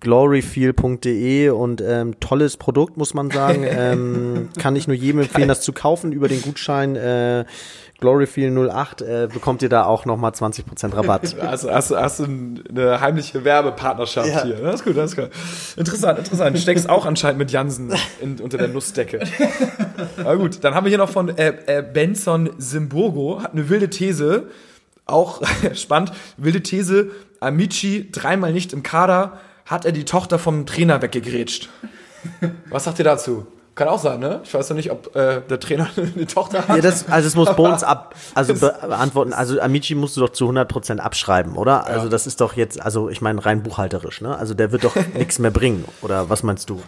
gloryfeel.de 0.00 1.50
und 1.50 1.80
ähm, 1.80 2.18
tolles 2.20 2.56
Produkt, 2.56 2.96
muss 2.96 3.14
man 3.14 3.30
sagen. 3.30 3.64
ähm, 3.68 4.48
kann 4.58 4.76
ich 4.76 4.86
nur 4.88 4.96
jedem 4.96 5.20
empfehlen, 5.20 5.48
das 5.48 5.60
zu 5.60 5.72
kaufen 5.72 6.12
über 6.12 6.28
den 6.28 6.42
Gutschein 6.42 6.96
äh, 6.96 7.44
Gloryfeel08 8.00 9.04
äh, 9.04 9.26
bekommt 9.26 9.62
ihr 9.62 9.68
da 9.68 9.84
auch 9.84 10.04
nochmal 10.04 10.32
20% 10.32 10.94
Rabatt. 10.94 11.34
Also 11.46 11.70
hast, 11.70 11.90
hast 11.92 12.20
du 12.20 12.24
eine 12.24 13.00
heimliche 13.00 13.44
Werbepartnerschaft 13.44 14.28
ja. 14.28 14.44
hier. 14.44 14.56
Das 14.56 14.76
ist 14.76 14.84
gut, 14.84 14.96
das 14.96 15.12
ist 15.12 15.16
gut. 15.16 15.30
Interessant, 15.76 16.18
interessant. 16.18 16.56
Du 16.56 16.60
steckst 16.60 16.88
auch 16.88 17.06
anscheinend 17.06 17.38
mit 17.38 17.50
Jansen 17.50 17.92
in, 18.20 18.40
unter 18.40 18.58
der 18.58 18.68
Nussdecke. 18.68 19.20
Na 20.16 20.34
gut, 20.34 20.62
dann 20.62 20.74
haben 20.74 20.84
wir 20.84 20.88
hier 20.88 20.98
noch 20.98 21.08
von 21.08 21.36
äh, 21.36 21.54
äh, 21.66 21.82
Benson 21.82 22.50
Simburgo, 22.58 23.42
hat 23.42 23.52
eine 23.52 23.68
wilde 23.68 23.88
These, 23.88 24.48
auch 25.06 25.42
spannend, 25.74 26.12
wilde 26.36 26.62
These, 26.62 27.10
Amici 27.40 28.08
dreimal 28.10 28.52
nicht 28.52 28.72
im 28.72 28.82
Kader, 28.82 29.38
hat 29.66 29.84
er 29.84 29.92
die 29.92 30.04
Tochter 30.04 30.38
vom 30.38 30.64
Trainer 30.64 31.02
weggegrätscht. 31.02 31.68
Was 32.70 32.84
sagt 32.84 32.98
ihr 32.98 33.04
dazu? 33.04 33.46
Kann 33.74 33.88
auch 33.88 33.98
sein, 33.98 34.20
ne? 34.20 34.40
Ich 34.42 34.54
weiß 34.54 34.70
noch 34.70 34.76
nicht, 34.76 34.90
ob 34.90 35.14
äh, 35.14 35.42
der 35.42 35.60
Trainer 35.60 35.86
eine 35.96 36.26
Tochter 36.26 36.66
hat. 36.66 36.76
Ja, 36.76 36.80
das, 36.82 37.10
also 37.10 37.28
es 37.28 37.36
muss 37.36 37.54
Bones 37.54 37.84
ab, 37.84 38.14
also 38.34 38.54
be 38.54 38.74
beantworten. 38.80 39.34
Also 39.34 39.60
Amici 39.60 39.94
musst 39.94 40.16
du 40.16 40.22
doch 40.22 40.30
zu 40.30 40.48
100% 40.48 40.98
abschreiben, 40.98 41.56
oder? 41.56 41.86
Also 41.86 42.08
das 42.08 42.26
ist 42.26 42.40
doch 42.40 42.54
jetzt, 42.54 42.80
also 42.80 43.10
ich 43.10 43.20
meine 43.20 43.44
rein 43.44 43.62
buchhalterisch, 43.62 44.22
ne? 44.22 44.36
Also 44.38 44.54
der 44.54 44.72
wird 44.72 44.84
doch 44.84 44.96
nichts 45.14 45.38
mehr 45.38 45.50
bringen, 45.50 45.84
oder 46.00 46.30
was 46.30 46.42
meinst 46.42 46.70
du? 46.70 46.80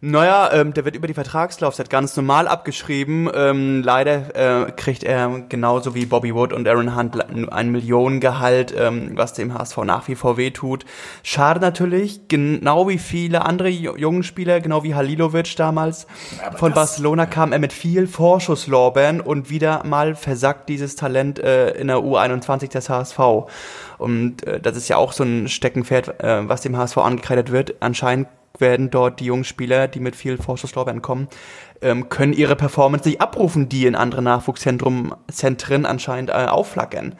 Naja, 0.00 0.50
ähm, 0.52 0.74
der 0.74 0.84
wird 0.84 0.96
über 0.96 1.06
die 1.06 1.14
Vertragslaufzeit 1.14 1.88
ganz 1.88 2.16
normal 2.16 2.46
abgeschrieben. 2.46 3.30
Ähm, 3.34 3.82
leider 3.82 4.66
äh, 4.66 4.72
kriegt 4.72 5.02
er 5.02 5.44
genauso 5.48 5.94
wie 5.94 6.04
Bobby 6.04 6.34
Wood 6.34 6.52
und 6.52 6.68
Aaron 6.68 6.94
Hunt 6.94 7.16
ein 7.50 7.70
Millionengehalt, 7.70 8.74
ähm, 8.76 9.12
was 9.14 9.32
dem 9.32 9.54
HSV 9.54 9.78
nach 9.78 10.06
wie 10.08 10.14
vor 10.14 10.36
wehtut. 10.36 10.84
Schade 11.22 11.60
natürlich, 11.60 12.28
genau 12.28 12.86
wie 12.88 12.98
viele 12.98 13.46
andere 13.46 13.70
jungen 13.70 14.22
Spieler, 14.22 14.60
genau 14.60 14.82
wie 14.84 14.94
Halilovic 14.94 15.56
damals. 15.56 16.06
Ja, 16.38 16.52
Von 16.52 16.72
Barcelona 16.74 17.24
kam 17.26 17.52
er 17.52 17.58
mit 17.58 17.72
viel 17.72 18.06
Vorschusslorbeeren 18.06 19.20
und 19.20 19.48
wieder 19.48 19.84
mal 19.84 20.14
versackt 20.14 20.68
dieses 20.68 20.96
Talent 20.96 21.38
äh, 21.38 21.70
in 21.70 21.88
der 21.88 21.98
U21 21.98 22.70
des 22.70 22.90
HSV. 22.90 23.18
Und 23.98 24.46
äh, 24.46 24.60
das 24.60 24.76
ist 24.76 24.88
ja 24.88 24.96
auch 24.98 25.12
so 25.12 25.24
ein 25.24 25.48
Steckenpferd, 25.48 26.22
äh, 26.22 26.48
was 26.48 26.60
dem 26.60 26.76
HSV 26.76 26.98
angekreidet 26.98 27.50
wird. 27.50 27.76
Anscheinend 27.80 28.28
werden 28.58 28.90
dort 28.90 29.20
die 29.20 29.26
jungen 29.26 29.44
Spieler, 29.44 29.88
die 29.88 30.00
mit 30.00 30.16
viel 30.16 30.38
Vorschusslorbeeren 30.38 31.02
kommen, 31.02 31.28
ähm, 31.80 32.08
können 32.08 32.32
ihre 32.32 32.56
Performance 32.56 33.08
nicht 33.08 33.20
abrufen, 33.20 33.68
die 33.68 33.86
in 33.86 33.94
anderen 33.94 34.24
Nachwuchszentren 34.24 35.86
anscheinend 35.86 36.30
äh, 36.30 36.32
aufflackern. 36.32 37.14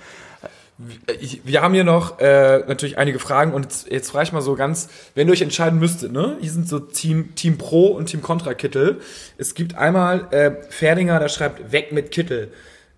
wir 0.77 1.62
haben 1.62 1.75
hier 1.75 1.85
noch 1.85 2.18
äh, 2.18 2.61
natürlich 2.66 2.99
einige 2.99 3.18
Fragen 3.18 3.53
und 3.53 3.62
jetzt, 3.62 3.90
jetzt 3.90 4.11
frage 4.11 4.25
ich 4.25 4.33
mal 4.33 4.42
so 4.42 4.55
ganz, 4.55 4.88
wenn 5.14 5.29
ihr 5.29 5.33
euch 5.33 5.42
entscheiden 5.42 5.79
müsstet, 5.79 6.12
ne? 6.12 6.37
Hier 6.40 6.51
sind 6.51 6.68
so 6.68 6.81
Team, 6.81 7.35
Team 7.35 7.59
Pro 7.59 7.88
und 7.88 8.07
Team 8.07 8.23
Contra 8.23 8.55
Kittel. 8.55 9.01
Es 9.38 9.55
gibt 9.55 9.77
einmal 9.77 10.27
äh, 10.33 10.53
Ferdinger, 10.70 11.18
der 11.18 11.29
schreibt 11.29 11.73
weg 11.73 11.92
mit 11.92 12.11
Kittel 12.11 12.53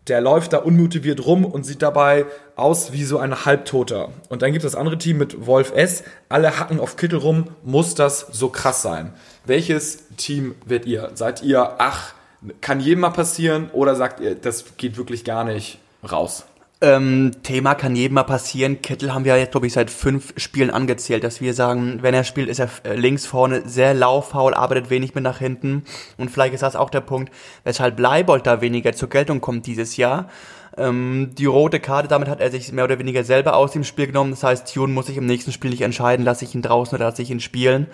der 0.08 0.20
läuft 0.20 0.52
da 0.52 0.58
unmotiviert 0.58 1.26
rum 1.26 1.44
und 1.44 1.64
sieht 1.64 1.82
dabei 1.82 2.26
aus 2.54 2.92
wie 2.92 3.04
so 3.04 3.18
ein 3.18 3.44
Halbtoter. 3.44 4.10
Und 4.28 4.42
dann 4.42 4.52
gibt 4.52 4.64
es 4.64 4.72
das 4.72 4.78
andere 4.78 4.98
Team 4.98 5.18
mit 5.18 5.46
Wolf 5.46 5.72
S. 5.74 6.04
Alle 6.28 6.58
hacken 6.58 6.80
auf 6.80 6.96
Kittel 6.96 7.18
rum. 7.18 7.48
Muss 7.64 7.94
das 7.94 8.26
so 8.30 8.48
krass 8.48 8.82
sein? 8.82 9.12
Welches 9.44 10.04
Team 10.16 10.54
werdet 10.64 10.86
ihr? 10.86 11.10
Seid 11.14 11.42
ihr, 11.42 11.74
ach, 11.78 12.14
kann 12.60 12.80
jedem 12.80 13.00
mal 13.00 13.10
passieren? 13.10 13.70
Oder 13.72 13.96
sagt 13.96 14.20
ihr, 14.20 14.34
das 14.34 14.76
geht 14.76 14.96
wirklich 14.96 15.24
gar 15.24 15.44
nicht 15.44 15.78
raus? 16.08 16.46
Ähm, 16.82 17.32
Thema 17.42 17.74
kann 17.74 17.96
jedem 17.96 18.16
mal 18.16 18.24
passieren. 18.24 18.82
Kittel 18.82 19.14
haben 19.14 19.24
wir 19.24 19.38
jetzt, 19.38 19.52
glaube 19.52 19.66
ich, 19.66 19.72
seit 19.72 19.90
fünf 19.90 20.34
Spielen 20.36 20.70
angezählt, 20.70 21.24
dass 21.24 21.40
wir 21.40 21.54
sagen, 21.54 22.02
wenn 22.02 22.12
er 22.12 22.22
spielt, 22.22 22.50
ist 22.50 22.58
er 22.58 22.68
äh, 22.84 22.94
links 22.94 23.24
vorne 23.24 23.62
sehr 23.66 23.94
lauffaul, 23.94 24.52
arbeitet 24.52 24.90
wenig 24.90 25.14
mit 25.14 25.24
nach 25.24 25.38
hinten. 25.38 25.84
Und 26.18 26.30
vielleicht 26.30 26.52
ist 26.52 26.62
das 26.62 26.76
auch 26.76 26.90
der 26.90 27.00
Punkt, 27.00 27.32
weshalb 27.64 27.98
Leibold 27.98 28.46
da 28.46 28.60
weniger 28.60 28.92
zur 28.92 29.08
Geltung 29.08 29.40
kommt 29.40 29.66
dieses 29.66 29.96
Jahr. 29.96 30.28
Ähm, 30.76 31.30
die 31.38 31.46
rote 31.46 31.80
Karte, 31.80 32.08
damit 32.08 32.28
hat 32.28 32.40
er 32.40 32.50
sich 32.50 32.70
mehr 32.72 32.84
oder 32.84 32.98
weniger 32.98 33.24
selber 33.24 33.56
aus 33.56 33.72
dem 33.72 33.84
Spiel 33.84 34.08
genommen. 34.08 34.32
Das 34.32 34.42
heißt, 34.42 34.72
Tune 34.72 34.92
muss 34.92 35.06
sich 35.06 35.16
im 35.16 35.24
nächsten 35.24 35.52
Spiel 35.52 35.70
nicht 35.70 35.80
entscheiden, 35.80 36.26
lasse 36.26 36.44
ich 36.44 36.54
ihn 36.54 36.60
draußen 36.60 36.94
oder 36.94 37.06
lasse 37.06 37.22
ich 37.22 37.30
ihn 37.30 37.40
spielen. 37.40 37.86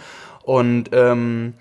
Und 0.43 0.91
ähm, 0.93 1.55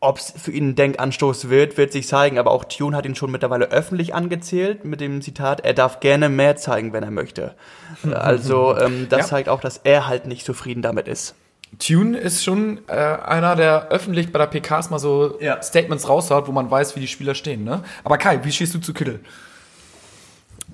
ob 0.00 0.18
es 0.18 0.32
für 0.36 0.52
ihn 0.52 0.70
ein 0.70 0.74
Denkanstoß 0.76 1.48
wird, 1.50 1.76
wird 1.76 1.92
sich 1.92 2.06
zeigen. 2.06 2.38
Aber 2.38 2.50
auch 2.52 2.64
Tune 2.64 2.96
hat 2.96 3.04
ihn 3.04 3.14
schon 3.16 3.30
mittlerweile 3.32 3.66
öffentlich 3.72 4.14
angezählt 4.14 4.84
mit 4.84 5.00
dem 5.00 5.20
Zitat, 5.22 5.60
er 5.64 5.74
darf 5.74 6.00
gerne 6.00 6.28
mehr 6.28 6.56
zeigen, 6.56 6.92
wenn 6.92 7.02
er 7.02 7.10
möchte. 7.10 7.54
Also 8.14 8.76
ähm, 8.78 9.06
das 9.08 9.20
Ja. 9.22 9.26
zeigt 9.26 9.48
auch, 9.48 9.60
dass 9.60 9.78
er 9.82 10.06
halt 10.06 10.26
nicht 10.26 10.44
zufrieden 10.46 10.82
damit 10.82 11.08
ist. 11.08 11.34
Tune 11.78 12.16
ist 12.16 12.44
schon 12.44 12.80
äh, 12.86 12.92
einer, 12.92 13.54
der 13.56 13.88
öffentlich 13.88 14.32
bei 14.32 14.38
der 14.38 14.46
PKs 14.46 14.88
mal 14.90 14.98
so 14.98 15.36
Ja. 15.40 15.60
Statements 15.62 16.08
raushaut, 16.08 16.46
wo 16.48 16.52
man 16.52 16.70
weiß, 16.70 16.96
wie 16.96 17.00
die 17.00 17.08
Spieler 17.08 17.34
stehen. 17.34 17.64
Ne? 17.64 17.82
Aber 18.04 18.16
Kai, 18.18 18.40
wie 18.44 18.52
stehst 18.52 18.74
du 18.74 18.78
zu 18.78 18.94
Kittel? 18.94 19.20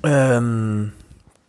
Ähm, 0.03 0.93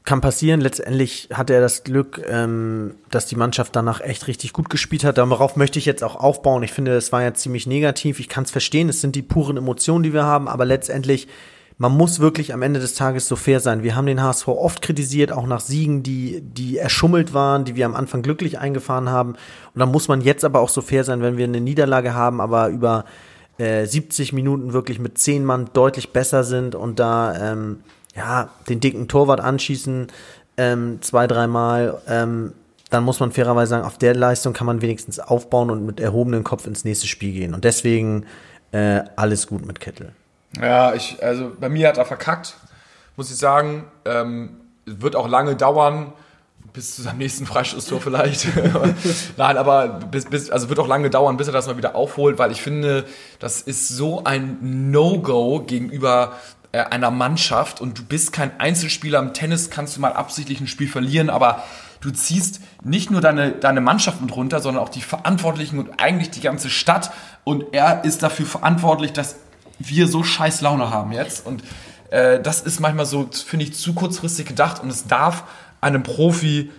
kann 0.06 0.22
passieren. 0.22 0.62
Letztendlich 0.62 1.30
hatte 1.34 1.54
er 1.54 1.62
das 1.62 1.84
Glück, 1.84 2.22
ähm, 2.28 2.96
dass 3.10 3.26
die 3.26 3.36
Mannschaft 3.36 3.76
danach 3.76 4.02
echt 4.02 4.28
richtig 4.28 4.54
gut 4.54 4.70
gespielt 4.70 5.04
hat. 5.04 5.18
Darauf 5.18 5.56
möchte 5.56 5.80
ich 5.80 5.86
jetzt 5.86 6.04
auch 6.04 6.15
aufbauen. 6.15 6.63
Ich 6.63 6.72
finde, 6.72 6.96
es 6.96 7.12
war 7.12 7.24
ja 7.24 7.34
ziemlich 7.34 7.65
negativ. 7.65 8.20
Ich 8.20 8.30
kann 8.30 8.44
es 8.44 8.52
verstehen. 8.52 8.88
Es 8.88 9.02
sind 9.02 9.15
die 9.15 9.24
puren 9.24 9.58
Emotionen, 9.58 10.04
die 10.04 10.13
wir 10.13 10.24
haben. 10.24 10.48
Aber 10.48 10.63
letztendlich, 10.63 11.28
man 11.80 11.91
muss 11.91 12.20
wirklich 12.20 12.54
am 12.54 12.62
Ende 12.62 12.80
des 12.80 12.94
Tages 12.94 13.28
so 13.28 13.36
fair 13.36 13.60
sein. 13.60 13.82
Wir 13.82 13.96
haben 13.96 14.06
den 14.06 14.22
HSV 14.22 14.48
oft 14.48 14.84
kritisiert, 14.84 15.32
auch 15.32 15.48
nach 15.48 15.60
Siegen, 15.60 16.04
die, 16.04 16.39
die 16.41 16.78
erschummelt 16.78 17.34
waren, 17.34 17.65
die 17.65 17.76
wir 17.76 17.88
am 17.88 17.96
Anfang 17.96 18.22
glücklich 18.22 18.60
eingefahren 18.60 19.10
haben. 19.10 19.32
Und 19.32 19.80
dann 19.80 19.91
muss 19.91 20.08
man 20.08 20.22
jetzt 20.22 20.46
aber 20.46 20.60
auch 20.60 20.70
so 20.70 20.82
fair 20.82 21.04
sein, 21.04 21.22
wenn 21.22 21.38
wir 21.38 21.46
eine 21.46 21.62
Niederlage 21.62 22.13
haben, 22.13 22.41
aber 22.41 22.70
über 22.70 23.06
äh, 23.58 23.86
70 23.86 24.34
Minuten 24.34 24.72
wirklich 24.72 25.00
mit 25.00 25.18
10 25.18 25.44
Mann 25.44 25.70
deutlich 25.74 26.13
besser 26.13 26.44
sind 26.44 26.76
und 26.76 27.00
da 27.00 27.54
ähm, 27.54 27.80
ja 28.15 28.49
den 28.69 28.80
dicken 28.80 29.08
Torwart 29.08 29.41
anschießen 29.41 30.08
ähm, 30.58 31.01
zwei, 31.01 31.28
dreimal, 31.28 32.01
ähm, 32.08 32.54
dann 32.89 33.04
muss 33.04 33.19
man 33.19 33.32
fairerweise 33.32 33.71
sagen, 33.71 33.84
auf 33.84 33.97
der 33.97 34.15
Leistung 34.15 34.54
kann 34.54 34.67
man 34.67 34.82
wenigstens 34.82 35.19
aufbauen 35.19 35.69
und 35.69 35.86
mit 35.86 35.99
erhobenem 35.99 36.43
Kopf 36.43 36.67
ins 36.67 36.86
nächste 36.86 37.08
Spiel 37.08 37.34
gehen. 37.34 37.54
Und 37.54 37.63
deswegen 37.63 38.25
äh, 38.71 39.01
alles 39.15 39.47
gut 39.47 39.65
mit 39.65 39.80
Kittel. 39.80 40.13
Ja, 40.62 40.93
ich, 40.93 41.21
also 41.21 41.51
bei 41.60 41.67
mir 41.67 41.89
hat 41.89 41.97
er 41.97 42.06
verkackt, 42.06 42.56
muss 43.17 43.30
ich 43.30 43.38
sagen. 43.38 43.86
Ähm, 44.06 44.62
wird 44.86 45.15
auch 45.15 45.28
lange 45.28 45.56
dauern, 45.56 46.13
bis 46.71 46.95
zu 46.95 47.01
seinem 47.01 47.17
nächsten 47.17 47.45
Freistoßtor 47.45 47.99
vielleicht. 47.99 48.47
Nein, 49.38 49.58
aber 49.58 49.99
bis, 50.12 50.25
bis, 50.25 50.51
also 50.51 50.69
wird 50.69 50.80
auch 50.80 50.88
lange 50.88 51.10
dauern, 51.10 51.38
bis 51.38 51.47
er 51.47 51.54
das 51.54 51.67
mal 51.67 51.78
wieder 51.78 51.95
aufholt, 51.95 52.38
weil 52.38 52.51
ich 52.51 52.62
finde, 52.62 53.06
das 53.39 53.62
ist 53.62 53.89
so 53.89 54.23
ein 54.23 54.91
No-Go 54.91 55.62
gegenüber 55.65 56.34
äh, 56.76 56.84
einer 56.92 57.10
Mannschaft 57.10 57.80
und 57.80 57.98
du 57.98 58.04
bist 58.04 58.34
kein 58.34 58.60
Einzelspieler. 58.60 59.20
Im 59.20 59.34
Tennis 59.34 59.70
kannst 59.70 59.96
du 59.96 60.02
mal 60.02 60.12
absichtlich 60.12 60.60
ein 60.60 60.68
Spiel 60.68 60.90
verlieren, 60.90 61.30
aber 61.30 61.64
du 62.02 62.12
ziehst 62.12 62.60
nicht 62.84 63.12
nur 63.12 63.22
deine, 63.22 63.52
deine 63.54 63.80
Mannschaft 63.80 64.20
mit 64.22 64.36
runter, 64.36 64.60
sondern 64.60 64.84
auch 64.84 64.90
die 64.90 65.02
Verantwortlichen 65.02 65.80
und 65.80 66.02
eigentlich 66.02 66.32
die 66.32 66.42
ganze 66.42 66.70
Stadt. 66.70 67.12
Und 67.46 67.74
er 67.74 68.04
ist 68.04 68.24
dafür 68.24 68.46
verantwortlich, 68.46 69.14
dass 69.14 69.38
wir 69.80 70.10
so 70.10 70.24
scheiß 70.24 70.60
Laune 70.60 70.90
haben 70.90 71.14
jetzt. 71.14 71.46
Und 71.46 71.64
äh, 72.10 72.42
das 72.42 72.62
ist 72.62 72.82
manchmal 72.82 73.06
so, 73.06 73.30
finde 73.32 73.64
ich, 73.64 73.74
zu 73.74 73.94
kurzfristig 73.94 74.46
gedacht 74.46 74.84
und 74.84 74.90
es 74.90 75.08
darf 75.08 75.46
einem 75.80 76.04
Profi 76.04 76.72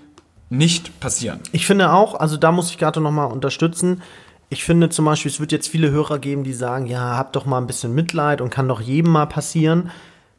nicht 0.51 1.01
passieren. 1.01 1.41
Ich 1.53 1.67
finde 1.67 1.91
auch, 1.91 2.15
also 2.21 2.37
da 2.37 2.53
muss 2.53 2.71
ich 2.71 2.77
Gato 2.77 3.01
nochmal 3.01 3.33
unterstützen. 3.33 4.03
Ich 4.49 4.65
finde 4.65 4.89
zum 4.91 5.05
Beispiel, 5.05 5.31
es 5.31 5.41
wird 5.41 5.53
jetzt 5.53 5.69
viele 5.69 5.91
Hörer 5.91 6.19
geben, 6.19 6.45
die 6.45 6.53
sagen, 6.53 6.87
ja, 6.87 7.17
habt 7.17 7.35
doch 7.35 7.47
mal 7.47 7.59
ein 7.59 7.67
bisschen 7.67 7.95
Mitleid 7.95 8.41
und 8.41 8.51
kann 8.51 8.69
doch 8.69 8.81
jedem 8.81 9.13
mal 9.13 9.27
passieren. 9.27 9.91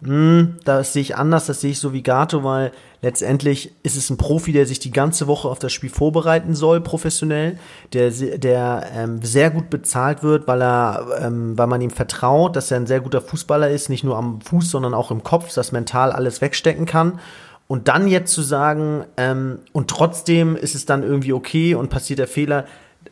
Hm, 0.04 0.58
das 0.63 0.93
sehe 0.93 1.02
ich 1.02 1.15
anders, 1.15 1.48
das 1.48 1.62
sehe 1.62 1.72
ich 1.72 1.80
so 1.80 1.91
wie 1.91 2.04
Gato, 2.04 2.43
weil 2.43 2.72
letztendlich 3.02 3.74
ist 3.82 3.98
es 3.98 4.12
ein 4.12 4.17
Profi, 4.17 4.52
der 4.52 4.67
sich 4.67 4.78
die 4.78 4.91
ganze 4.91 5.26
Woche 5.26 5.48
auf 5.48 5.58
das 5.58 5.74
Spiel 5.74 5.89
vorbereiten 5.89 6.54
soll, 6.54 6.82
professionell, 6.82 7.58
der, 7.93 8.12
der 8.12 8.88
ähm, 8.96 9.22
sehr 9.24 9.50
gut 9.50 9.72
bezahlt 9.72 10.22
wird, 10.22 10.48
weil 10.48 10.62
er, 10.62 11.20
ähm, 11.20 11.58
weil 11.58 11.67
man 11.67 11.82
ihm 11.82 11.89
vertraut, 11.89 12.56
dass 12.56 12.70
er 12.70 12.78
ein 12.78 12.88
sehr 12.88 13.02
guter 13.02 13.22
Fußballer 13.22 13.70
ist, 13.72 13.89
nicht 13.89 14.04
nur 14.04 14.17
am 14.17 14.39
Fuß, 14.41 14.70
sondern 14.70 14.93
auch 14.93 15.10
im 15.10 15.24
Kopf, 15.24 15.52
das 15.54 15.72
mental 15.72 16.12
alles 16.12 16.41
wegstecken 16.41 16.86
kann. 16.86 17.20
Und 17.67 17.88
dann 17.88 18.08
jetzt 18.08 18.32
zu 18.34 18.43
sagen, 18.43 19.04
ähm, 19.17 19.60
und 19.74 19.89
trotzdem 19.89 20.56
ist 20.56 20.76
es 20.76 20.86
dann 20.86 21.04
irgendwie 21.04 21.34
okay 21.34 21.76
und 21.76 21.89
passiert 21.89 22.20
der 22.20 22.28
Fehler, 22.28 22.65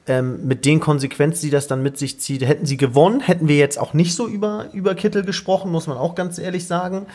ähm, 0.08 0.46
mit 0.46 0.66
den 0.66 0.80
Konsequenzen, 0.80 1.46
die 1.46 1.50
das 1.52 1.68
dann 1.68 1.82
mit 1.82 1.98
sich 1.98 2.20
zieht, 2.20 2.46
hätten 2.46 2.66
sie 2.66 2.78
gewonnen, 2.78 3.22
hätten 3.22 3.48
wir 3.48 3.58
jetzt 3.58 3.80
auch 3.80 3.94
nicht 3.94 4.16
so 4.16 4.28
über, 4.28 4.68
über 4.74 4.96
Kittel 4.96 5.24
gesprochen, 5.24 5.72
muss 5.72 5.88
man 5.88 5.98
auch 5.98 6.16
ganz 6.16 6.38
ehrlich 6.38 6.68
sagen. 6.68 7.08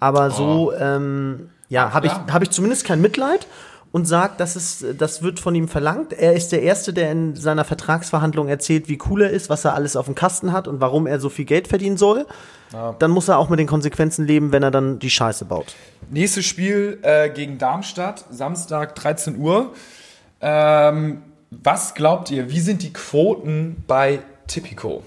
Aber 0.00 0.30
so, 0.30 0.72
ähm, 0.72 1.50
ja, 1.68 1.92
habe 1.92 2.06
ich, 2.06 2.12
hab 2.12 2.42
ich 2.42 2.50
zumindest 2.50 2.84
kein 2.84 3.00
Mitleid 3.00 3.46
und 3.90 4.06
sagt, 4.06 4.40
das 4.40 4.56
ist, 4.56 4.84
das 4.98 5.22
wird 5.22 5.40
von 5.40 5.54
ihm 5.54 5.68
verlangt. 5.68 6.12
Er 6.12 6.34
ist 6.34 6.52
der 6.52 6.62
Erste, 6.62 6.92
der 6.92 7.10
in 7.10 7.36
seiner 7.36 7.64
Vertragsverhandlung 7.64 8.48
erzählt, 8.48 8.88
wie 8.88 8.98
cool 9.08 9.22
er 9.22 9.30
ist, 9.30 9.48
was 9.48 9.64
er 9.64 9.74
alles 9.74 9.96
auf 9.96 10.06
dem 10.06 10.14
Kasten 10.14 10.52
hat 10.52 10.68
und 10.68 10.80
warum 10.80 11.06
er 11.06 11.20
so 11.20 11.28
viel 11.28 11.44
Geld 11.44 11.68
verdienen 11.68 11.96
soll. 11.96 12.26
Dann 12.98 13.10
muss 13.10 13.28
er 13.28 13.38
auch 13.38 13.48
mit 13.48 13.58
den 13.58 13.66
Konsequenzen 13.66 14.26
leben, 14.26 14.52
wenn 14.52 14.62
er 14.62 14.70
dann 14.70 14.98
die 14.98 15.08
Scheiße 15.08 15.46
baut. 15.46 15.74
Nächstes 16.10 16.44
Spiel 16.44 16.98
äh, 17.00 17.30
gegen 17.30 17.56
Darmstadt, 17.56 18.24
Samstag 18.30 18.94
13 18.94 19.38
Uhr. 19.38 19.72
Ähm, 20.42 21.22
was 21.50 21.94
glaubt 21.94 22.30
ihr, 22.30 22.50
wie 22.50 22.60
sind 22.60 22.82
die 22.82 22.92
Quoten 22.92 23.82
bei 23.86 24.20
Tipico? 24.46 25.02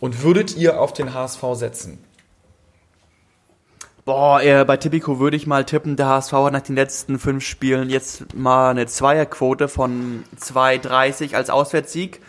Und 0.00 0.22
würdet 0.22 0.56
ihr 0.56 0.80
auf 0.80 0.92
den 0.92 1.14
HSV 1.14 1.42
setzen? 1.54 1.98
Boah, 4.04 4.42
äh, 4.42 4.64
bei 4.66 4.76
Tipico 4.76 5.18
würde 5.18 5.36
ich 5.36 5.46
mal 5.46 5.64
tippen, 5.64 5.96
der 5.96 6.06
HSV 6.08 6.32
hat 6.32 6.52
nach 6.52 6.60
den 6.60 6.74
letzten 6.74 7.18
fünf 7.18 7.42
Spielen 7.42 7.88
jetzt 7.88 8.34
mal 8.34 8.70
eine 8.70 8.86
Zweierquote 8.86 9.66
von 9.66 10.24
2,30 10.38 11.34
als 11.34 11.48
Auswärtssieg. 11.48 12.20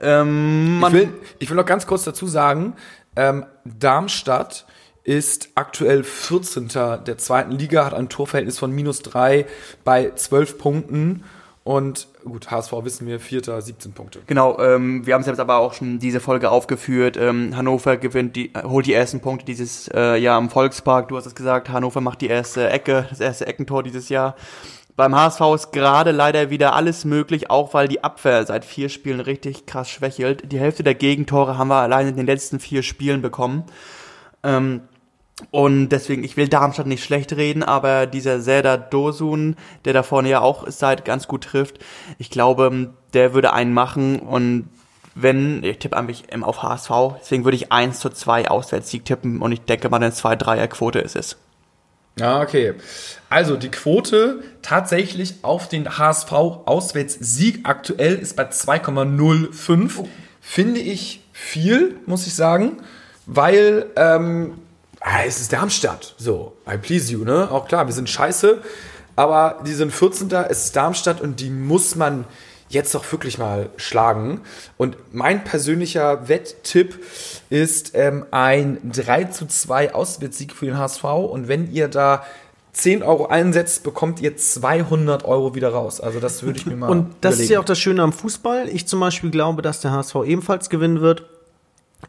Ähm, 0.00 0.84
Ich 0.86 0.92
will, 0.92 1.08
ich 1.38 1.48
will 1.48 1.56
noch 1.56 1.64
ganz 1.64 1.86
kurz 1.86 2.04
dazu 2.04 2.26
sagen, 2.26 2.74
ähm, 3.16 3.46
Darmstadt 3.64 4.66
ist 5.04 5.50
aktuell 5.54 6.04
14. 6.04 6.68
der 6.68 7.16
zweiten 7.18 7.52
Liga, 7.52 7.86
hat 7.86 7.94
ein 7.94 8.10
Torverhältnis 8.10 8.58
von 8.58 8.70
minus 8.70 9.00
3 9.02 9.46
bei 9.84 10.12
12 10.14 10.58
Punkten. 10.58 11.24
Und 11.64 12.08
gut, 12.24 12.50
HSV 12.50 12.72
wissen 12.82 13.06
wir, 13.06 13.20
Vierter, 13.20 13.60
17 13.62 13.92
Punkte. 13.92 14.20
Genau, 14.26 14.58
ähm, 14.58 15.06
wir 15.06 15.14
haben 15.14 15.20
es 15.20 15.28
jetzt 15.28 15.38
aber 15.38 15.58
auch 15.58 15.74
schon 15.74 16.00
diese 16.00 16.18
Folge 16.18 16.50
aufgeführt. 16.50 17.16
Ähm, 17.16 17.56
Hannover 17.56 17.96
gewinnt 17.96 18.34
die, 18.34 18.52
äh, 18.54 18.64
holt 18.64 18.86
die 18.86 18.94
ersten 18.94 19.20
Punkte 19.20 19.46
dieses 19.46 19.88
äh, 19.94 20.16
Jahr 20.16 20.38
am 20.38 20.50
Volkspark. 20.50 21.08
Du 21.08 21.16
hast 21.16 21.26
es 21.26 21.36
gesagt, 21.36 21.68
Hannover 21.68 22.00
macht 22.00 22.20
die 22.20 22.26
erste 22.26 22.68
Ecke, 22.68 23.06
das 23.10 23.20
erste 23.20 23.46
Eckentor 23.46 23.84
dieses 23.84 24.08
Jahr. 24.08 24.34
Beim 24.96 25.14
HSV 25.14 25.40
ist 25.54 25.72
gerade 25.72 26.10
leider 26.10 26.50
wieder 26.50 26.74
alles 26.74 27.04
möglich, 27.04 27.48
auch 27.48 27.72
weil 27.74 27.88
die 27.88 28.02
Abwehr 28.02 28.44
seit 28.44 28.64
vier 28.64 28.88
Spielen 28.88 29.20
richtig 29.20 29.64
krass 29.64 29.88
schwächelt. 29.88 30.50
Die 30.50 30.58
Hälfte 30.58 30.82
der 30.82 30.94
Gegentore 30.94 31.56
haben 31.58 31.68
wir 31.68 31.76
allein 31.76 32.08
in 32.08 32.16
den 32.16 32.26
letzten 32.26 32.58
vier 32.58 32.82
Spielen 32.82 33.22
bekommen. 33.22 33.64
Ähm, 34.42 34.82
und 35.50 35.88
deswegen, 35.88 36.24
ich 36.24 36.36
will 36.36 36.48
Darmstadt 36.48 36.86
nicht 36.86 37.04
schlecht 37.04 37.32
reden, 37.32 37.62
aber 37.62 38.06
dieser 38.06 38.40
Serdar 38.40 38.78
Dosun, 38.78 39.56
der 39.84 39.92
da 39.92 40.02
vorne 40.02 40.28
ja 40.28 40.40
auch 40.40 40.68
seit 40.68 41.04
ganz 41.04 41.26
gut 41.26 41.44
trifft, 41.44 41.78
ich 42.18 42.30
glaube, 42.30 42.92
der 43.12 43.34
würde 43.34 43.52
einen 43.52 43.72
machen 43.72 44.20
und 44.20 44.68
wenn, 45.14 45.62
ich 45.62 45.78
tippe 45.78 45.96
eigentlich 45.96 46.24
ähm, 46.30 46.44
auf 46.44 46.62
HSV, 46.62 46.90
deswegen 47.20 47.44
würde 47.44 47.56
ich 47.56 47.70
1 47.72 48.00
zu 48.00 48.08
2 48.08 48.48
Auswärtssieg 48.48 49.04
tippen 49.04 49.42
und 49.42 49.52
ich 49.52 49.60
denke 49.62 49.88
mal 49.90 49.98
eine 49.98 50.10
2-3er-Quote 50.10 51.00
ist 51.00 51.16
es. 51.16 51.36
Ja, 52.18 52.40
okay. 52.40 52.74
Also 53.30 53.56
die 53.56 53.70
Quote 53.70 54.42
tatsächlich 54.60 55.36
auf 55.42 55.68
den 55.68 55.98
HSV 55.98 56.32
Auswärtssieg 56.32 57.60
aktuell 57.64 58.14
ist 58.14 58.36
bei 58.36 58.44
2,05. 58.44 60.06
Finde 60.40 60.80
ich 60.80 61.22
viel, 61.32 61.96
muss 62.06 62.26
ich 62.26 62.34
sagen, 62.34 62.78
weil 63.26 63.86
ähm, 63.96 64.54
ah, 65.04 65.24
es 65.26 65.40
ist 65.40 65.52
Darmstadt. 65.52 66.14
So, 66.18 66.54
I 66.70 66.76
please 66.76 67.12
you, 67.12 67.24
ne? 67.24 67.50
Auch 67.50 67.68
klar, 67.68 67.86
wir 67.86 67.94
sind 67.94 68.08
scheiße, 68.08 68.58
aber 69.16 69.60
die 69.66 69.74
sind 69.74 69.92
14. 69.92 70.30
Es 70.48 70.66
ist 70.66 70.76
Darmstadt 70.76 71.20
und 71.20 71.40
die 71.40 71.50
muss 71.50 71.96
man 71.96 72.24
jetzt 72.68 72.94
doch 72.94 73.10
wirklich 73.12 73.38
mal 73.38 73.68
schlagen. 73.76 74.40
Und 74.78 74.96
mein 75.12 75.44
persönlicher 75.44 76.28
Wetttipp 76.28 76.98
ist 77.50 77.92
ähm, 77.94 78.24
ein 78.30 78.78
3 78.92 79.24
zu 79.24 79.46
2 79.46 79.94
Auswärtssieg 79.94 80.52
für 80.54 80.66
den 80.66 80.78
HSV. 80.78 81.04
Und 81.04 81.48
wenn 81.48 81.70
ihr 81.70 81.88
da 81.88 82.24
10 82.72 83.02
Euro 83.02 83.26
einsetzt, 83.26 83.82
bekommt 83.82 84.20
ihr 84.20 84.36
200 84.36 85.24
Euro 85.26 85.54
wieder 85.54 85.68
raus. 85.68 86.00
Also 86.00 86.20
das 86.20 86.42
würde 86.42 86.58
ich 86.58 86.66
mir 86.66 86.76
mal 86.76 86.88
Und 86.88 87.14
das 87.20 87.34
ist 87.34 87.40
überlegen. 87.40 87.52
ja 87.52 87.60
auch 87.60 87.64
das 87.64 87.78
Schöne 87.78 88.02
am 88.02 88.12
Fußball. 88.12 88.68
Ich 88.70 88.88
zum 88.88 89.00
Beispiel 89.00 89.30
glaube, 89.30 89.60
dass 89.60 89.80
der 89.80 89.92
HSV 89.92 90.16
ebenfalls 90.24 90.70
gewinnen 90.70 91.02
wird. 91.02 91.24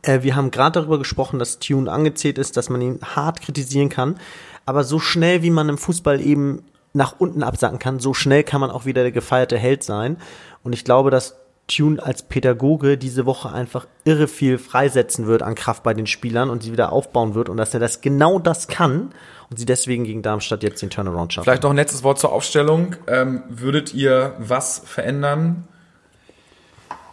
Äh, 0.04 0.22
wir 0.22 0.36
haben 0.36 0.52
gerade 0.52 0.80
darüber 0.80 1.00
gesprochen, 1.00 1.40
dass 1.40 1.60
Tune 1.60 1.92
angezählt 1.92 2.38
ist, 2.38 2.56
dass 2.56 2.70
man 2.70 2.82
ihn 2.82 3.00
hart 3.04 3.42
kritisieren 3.42 3.90
kann. 3.90 4.20
Aber 4.66 4.84
so 4.84 5.00
schnell, 5.00 5.42
wie 5.42 5.50
man 5.50 5.70
im 5.70 5.78
Fußball 5.78 6.22
eben 6.22 6.64
nach 6.94 7.16
unten 7.20 7.42
absacken 7.44 7.80
kann, 7.80 8.00
so 8.00 8.14
schnell 8.14 8.44
kann 8.44 8.62
man 8.62 8.70
auch 8.70 8.86
wieder 8.86 9.02
der 9.02 9.12
gefeierte 9.12 9.58
Held 9.58 9.84
sein. 9.84 10.18
Und 10.64 10.74
ich 10.74 10.86
glaube, 10.86 11.10
dass 11.10 11.36
Tune 11.68 12.04
als 12.04 12.24
Pädagoge 12.24 12.98
diese 12.98 13.26
Woche 13.26 13.52
einfach 13.52 13.88
irre 14.04 14.28
viel 14.28 14.58
freisetzen 14.58 15.28
wird 15.28 15.42
an 15.42 15.56
Kraft 15.56 15.82
bei 15.84 15.94
den 15.94 16.08
Spielern 16.08 16.50
und 16.50 16.62
sie 16.62 16.72
wieder 16.72 16.92
aufbauen 16.92 17.36
wird 17.36 17.48
und 17.48 17.58
dass 17.58 17.74
er 17.74 17.80
das 17.80 18.02
genau 18.02 18.38
das 18.38 18.68
kann 18.68 19.14
und 19.50 19.58
sie 19.58 19.66
deswegen 19.66 20.04
gegen 20.04 20.22
Darmstadt 20.22 20.62
jetzt 20.62 20.82
den 20.82 20.90
Turnaround 20.90 21.34
schaffen. 21.34 21.46
Vielleicht 21.46 21.64
noch 21.64 21.70
ein 21.70 21.78
letztes 21.78 22.04
Wort 22.04 22.20
zur 22.20 22.34
Aufstellung. 22.34 22.98
Ähm, 23.08 23.44
würdet 23.48 23.94
ihr 23.94 24.36
was 24.40 24.82
verändern? 24.86 25.68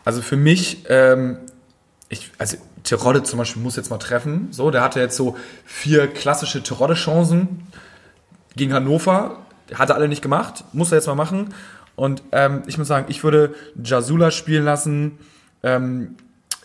Also 0.04 0.20
für 0.20 0.36
mich, 0.36 0.84
ähm, 0.88 1.38
ich, 2.08 2.32
also 2.38 2.56
Terodde 2.84 3.22
zum 3.22 3.38
Beispiel 3.38 3.62
muss 3.62 3.76
jetzt 3.76 3.90
mal 3.90 3.98
treffen. 3.98 4.48
So, 4.50 4.70
der 4.70 4.82
hatte 4.82 5.00
jetzt 5.00 5.16
so 5.16 5.36
vier 5.64 6.06
klassische 6.08 6.62
Terodde-Chancen 6.62 7.66
gegen 8.56 8.72
Hannover. 8.72 9.38
Hat 9.74 9.90
er 9.90 9.96
alle 9.96 10.08
nicht 10.08 10.22
gemacht, 10.22 10.64
muss 10.72 10.92
er 10.92 10.98
jetzt 10.98 11.06
mal 11.06 11.14
machen. 11.14 11.54
Und 11.96 12.22
ähm, 12.32 12.62
ich 12.66 12.78
muss 12.78 12.88
sagen, 12.88 13.06
ich 13.08 13.22
würde 13.22 13.54
Jasula 13.82 14.30
spielen 14.30 14.64
lassen. 14.64 15.18
Ähm, 15.62 16.16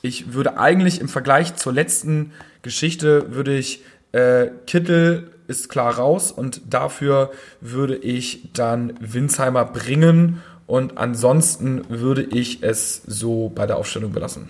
ich 0.02 0.34
würde 0.34 0.58
eigentlich 0.58 1.02
im 1.02 1.10
Vergleich 1.10 1.56
zur 1.56 1.74
letzten 1.74 2.32
Geschichte 2.62 3.34
würde 3.34 3.56
ich 3.58 3.84
äh, 4.12 4.50
Kittel 4.66 5.32
ist 5.48 5.70
klar 5.70 5.96
raus 5.96 6.32
und 6.32 6.62
dafür 6.74 7.32
würde 7.62 7.96
ich 7.96 8.50
dann 8.54 8.94
Winsheimer 9.00 9.66
bringen 9.66 10.42
und 10.68 10.98
ansonsten 10.98 11.84
würde 11.90 12.24
ich 12.24 12.64
es 12.64 13.02
so 13.06 13.52
bei 13.54 13.68
der 13.68 13.78
Aufstellung 13.78 14.12
belassen. 14.12 14.50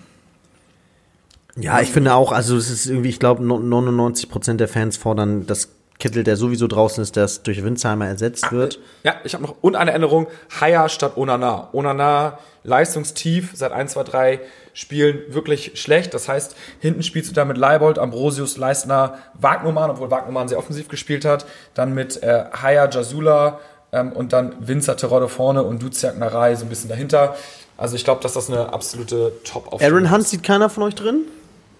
Ja, 1.56 1.80
ich 1.80 1.90
finde 1.90 2.14
auch, 2.14 2.32
also 2.32 2.56
es 2.56 2.70
ist 2.70 2.86
irgendwie, 2.86 3.08
ich 3.08 3.18
glaube, 3.18 3.42
99 3.42 4.28
Prozent 4.28 4.60
der 4.60 4.68
Fans 4.68 4.96
fordern, 4.96 5.46
dass 5.46 5.70
Kittel, 5.98 6.24
der 6.24 6.36
sowieso 6.36 6.66
draußen 6.66 7.02
ist, 7.02 7.16
dass 7.16 7.42
durch 7.42 7.64
Winsheimer 7.64 8.06
ersetzt 8.06 8.52
wird. 8.52 8.78
Ja, 9.02 9.14
ich 9.24 9.32
habe 9.32 9.44
noch 9.44 9.56
und 9.62 9.76
eine 9.76 9.92
Änderung. 9.92 10.26
Haya 10.60 10.88
statt 10.88 11.16
Onana. 11.16 11.70
Onana 11.72 12.38
leistungstief 12.64 13.52
seit 13.54 13.72
1, 13.72 13.92
2, 13.92 14.02
3 14.04 14.40
Spielen 14.74 15.22
wirklich 15.28 15.80
schlecht. 15.80 16.12
Das 16.12 16.28
heißt, 16.28 16.54
hinten 16.80 17.02
spielst 17.02 17.30
du 17.30 17.34
da 17.34 17.46
mit 17.46 17.56
Leibold, 17.56 17.98
Ambrosius, 17.98 18.58
Leistner, 18.58 19.16
Wagnumann, 19.32 19.88
obwohl 19.88 20.10
Wagnumann 20.10 20.48
sehr 20.48 20.58
offensiv 20.58 20.88
gespielt 20.88 21.24
hat. 21.24 21.46
Dann 21.72 21.94
mit 21.94 22.22
äh, 22.22 22.44
Haya, 22.52 22.90
Jasula 22.90 23.60
ähm, 23.92 24.12
und 24.12 24.34
dann 24.34 24.54
Winzer 24.60 24.98
Terodde 24.98 25.28
vorne 25.28 25.62
und 25.62 25.82
Duziak 25.82 26.18
Narei 26.18 26.54
so 26.56 26.66
ein 26.66 26.68
bisschen 26.68 26.90
dahinter. 26.90 27.36
Also 27.78 27.96
ich 27.96 28.04
glaube, 28.04 28.22
dass 28.22 28.34
das 28.34 28.50
eine 28.50 28.72
absolute 28.72 29.32
Top-Aufstellung 29.44 29.98
Aaron 30.00 30.12
Hunt 30.12 30.28
sieht 30.28 30.42
keiner 30.42 30.68
von 30.68 30.82
euch 30.82 30.94
drin? 30.94 31.22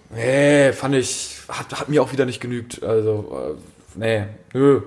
Nee, 0.09 0.71
fand 0.73 0.95
ich, 0.95 1.41
hat, 1.49 1.79
hat 1.79 1.89
mir 1.89 2.01
auch 2.01 2.11
wieder 2.11 2.25
nicht 2.25 2.39
genügt. 2.39 2.83
Also, 2.83 3.55
äh, 3.95 3.99
nee, 3.99 4.25
nö. 4.53 4.81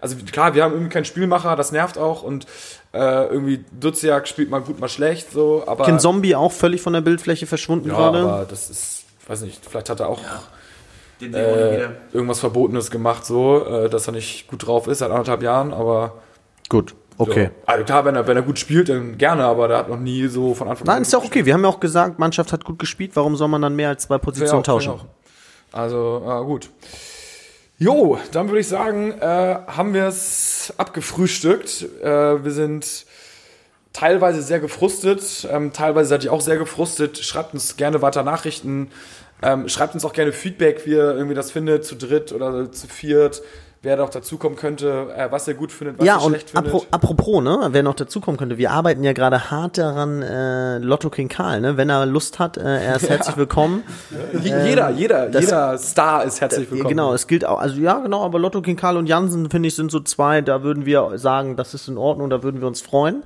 Also 0.00 0.16
klar, 0.30 0.54
wir 0.54 0.62
haben 0.62 0.72
irgendwie 0.72 0.92
keinen 0.92 1.04
Spielmacher, 1.04 1.56
das 1.56 1.72
nervt 1.72 1.98
auch 1.98 2.22
und 2.22 2.46
äh, 2.92 3.26
irgendwie 3.26 3.64
Duziak 3.72 4.28
spielt 4.28 4.50
mal 4.50 4.60
gut, 4.60 4.78
mal 4.78 4.88
schlecht, 4.88 5.32
so, 5.32 5.64
aber. 5.66 5.84
Ken 5.84 5.98
Zombie 5.98 6.34
auch 6.34 6.52
völlig 6.52 6.82
von 6.82 6.92
der 6.92 7.00
Bildfläche 7.00 7.46
verschwunden 7.46 7.88
ja, 7.88 7.96
gerade. 7.96 8.20
aber 8.20 8.44
das 8.44 8.70
ist, 8.70 9.04
weiß 9.26 9.40
nicht, 9.42 9.64
vielleicht 9.68 9.90
hat 9.90 10.00
er 10.00 10.08
auch 10.08 10.20
nie 11.20 11.26
äh, 11.26 11.76
wieder. 11.76 11.92
irgendwas 12.12 12.40
Verbotenes 12.40 12.90
gemacht, 12.90 13.24
so, 13.24 13.66
äh, 13.66 13.88
dass 13.88 14.06
er 14.06 14.12
nicht 14.12 14.48
gut 14.48 14.66
drauf 14.66 14.86
ist 14.86 14.98
seit 14.98 15.10
anderthalb 15.10 15.42
Jahren, 15.42 15.72
aber. 15.72 16.14
Gut, 16.68 16.94
okay. 17.18 17.46
So. 17.46 17.66
Also 17.66 17.84
klar, 17.84 18.04
wenn 18.04 18.16
er, 18.16 18.26
wenn 18.26 18.36
er 18.36 18.42
gut 18.42 18.58
spielt, 18.58 18.88
dann 18.88 19.18
gerne, 19.18 19.44
aber 19.44 19.68
der 19.68 19.78
hat 19.78 19.88
noch 19.88 19.98
nie 19.98 20.26
so 20.26 20.54
von 20.54 20.68
Anfang 20.68 20.86
Nein, 20.86 21.02
ist 21.02 21.12
ja 21.12 21.18
auch 21.18 21.24
okay. 21.24 21.44
Wir 21.44 21.54
haben 21.54 21.62
ja 21.62 21.68
auch 21.68 21.80
gesagt, 21.80 22.18
Mannschaft 22.18 22.52
hat 22.52 22.64
gut 22.64 22.78
gespielt. 22.78 23.12
Warum 23.14 23.36
soll 23.36 23.48
man 23.48 23.62
dann 23.62 23.76
mehr 23.76 23.90
als 23.90 24.04
zwei 24.04 24.18
Positionen 24.18 24.62
tauschen? 24.62 25.00
Also, 25.72 26.22
ja, 26.24 26.40
gut. 26.40 26.70
Jo, 27.78 28.18
dann 28.32 28.48
würde 28.48 28.60
ich 28.60 28.68
sagen, 28.68 29.12
äh, 29.20 29.56
haben 29.66 29.92
wir 29.92 30.06
es 30.06 30.72
abgefrühstückt. 30.78 31.86
Äh, 32.02 32.42
wir 32.42 32.50
sind 32.50 33.04
teilweise 33.92 34.42
sehr 34.42 34.60
gefrustet, 34.60 35.48
ähm, 35.50 35.72
teilweise 35.72 36.10
seid 36.10 36.24
ihr 36.24 36.32
auch 36.32 36.40
sehr 36.40 36.58
gefrustet. 36.58 37.18
Schreibt 37.18 37.54
uns 37.54 37.76
gerne 37.76 38.02
weiter 38.02 38.22
Nachrichten. 38.22 38.90
Ähm, 39.42 39.68
schreibt 39.68 39.94
uns 39.94 40.04
auch 40.04 40.12
gerne 40.12 40.32
Feedback, 40.32 40.86
wie 40.86 40.92
ihr 40.92 41.14
irgendwie 41.14 41.34
das 41.34 41.50
findet, 41.50 41.84
zu 41.84 41.96
dritt 41.96 42.32
oder 42.32 42.72
zu 42.72 42.88
viert. 42.88 43.42
Wer 43.82 43.96
noch 43.98 44.08
dazukommen 44.10 44.56
könnte, 44.58 45.08
äh, 45.16 45.30
was 45.30 45.46
ihr 45.46 45.54
gut 45.54 45.70
findet, 45.70 45.98
was 45.98 46.06
Ja, 46.06 46.16
und 46.16 46.30
schlecht 46.30 46.50
findet. 46.50 46.72
apro 46.72 46.86
apropos, 46.90 47.42
ne, 47.42 47.68
wer 47.70 47.82
noch 47.84 47.94
dazukommen 47.94 48.36
könnte, 48.38 48.58
wir 48.58 48.70
arbeiten 48.72 49.04
ja 49.04 49.12
gerade 49.12 49.50
hart 49.50 49.78
daran, 49.78 50.22
äh, 50.22 50.78
Lotto 50.78 51.08
King 51.10 51.28
Karl, 51.28 51.60
ne, 51.60 51.76
wenn 51.76 51.88
er 51.90 52.04
Lust 52.06 52.38
hat, 52.40 52.56
äh, 52.56 52.62
er 52.62 52.96
ist 52.96 53.08
herzlich 53.10 53.36
willkommen. 53.36 53.84
Je- 54.42 54.66
jeder, 54.66 54.90
jeder, 54.90 55.28
das- 55.28 55.44
jeder 55.44 55.78
Star 55.78 56.24
ist 56.24 56.40
herzlich 56.40 56.68
willkommen. 56.70 56.88
Genau, 56.88 57.12
es 57.14 57.26
gilt 57.28 57.44
auch, 57.44 57.60
also 57.60 57.76
ja, 57.80 57.98
genau, 58.00 58.24
aber 58.24 58.38
Lotto 58.40 58.60
King 58.62 58.76
Karl 58.76 58.96
und 58.96 59.06
Jansen, 59.06 59.50
finde 59.50 59.68
ich, 59.68 59.76
sind 59.76 59.90
so 59.92 60.00
zwei, 60.00 60.40
da 60.40 60.62
würden 60.64 60.84
wir 60.86 61.12
sagen, 61.18 61.54
das 61.54 61.72
ist 61.74 61.86
in 61.86 61.98
Ordnung, 61.98 62.28
da 62.30 62.42
würden 62.42 62.60
wir 62.60 62.66
uns 62.66 62.80
freuen. 62.80 63.22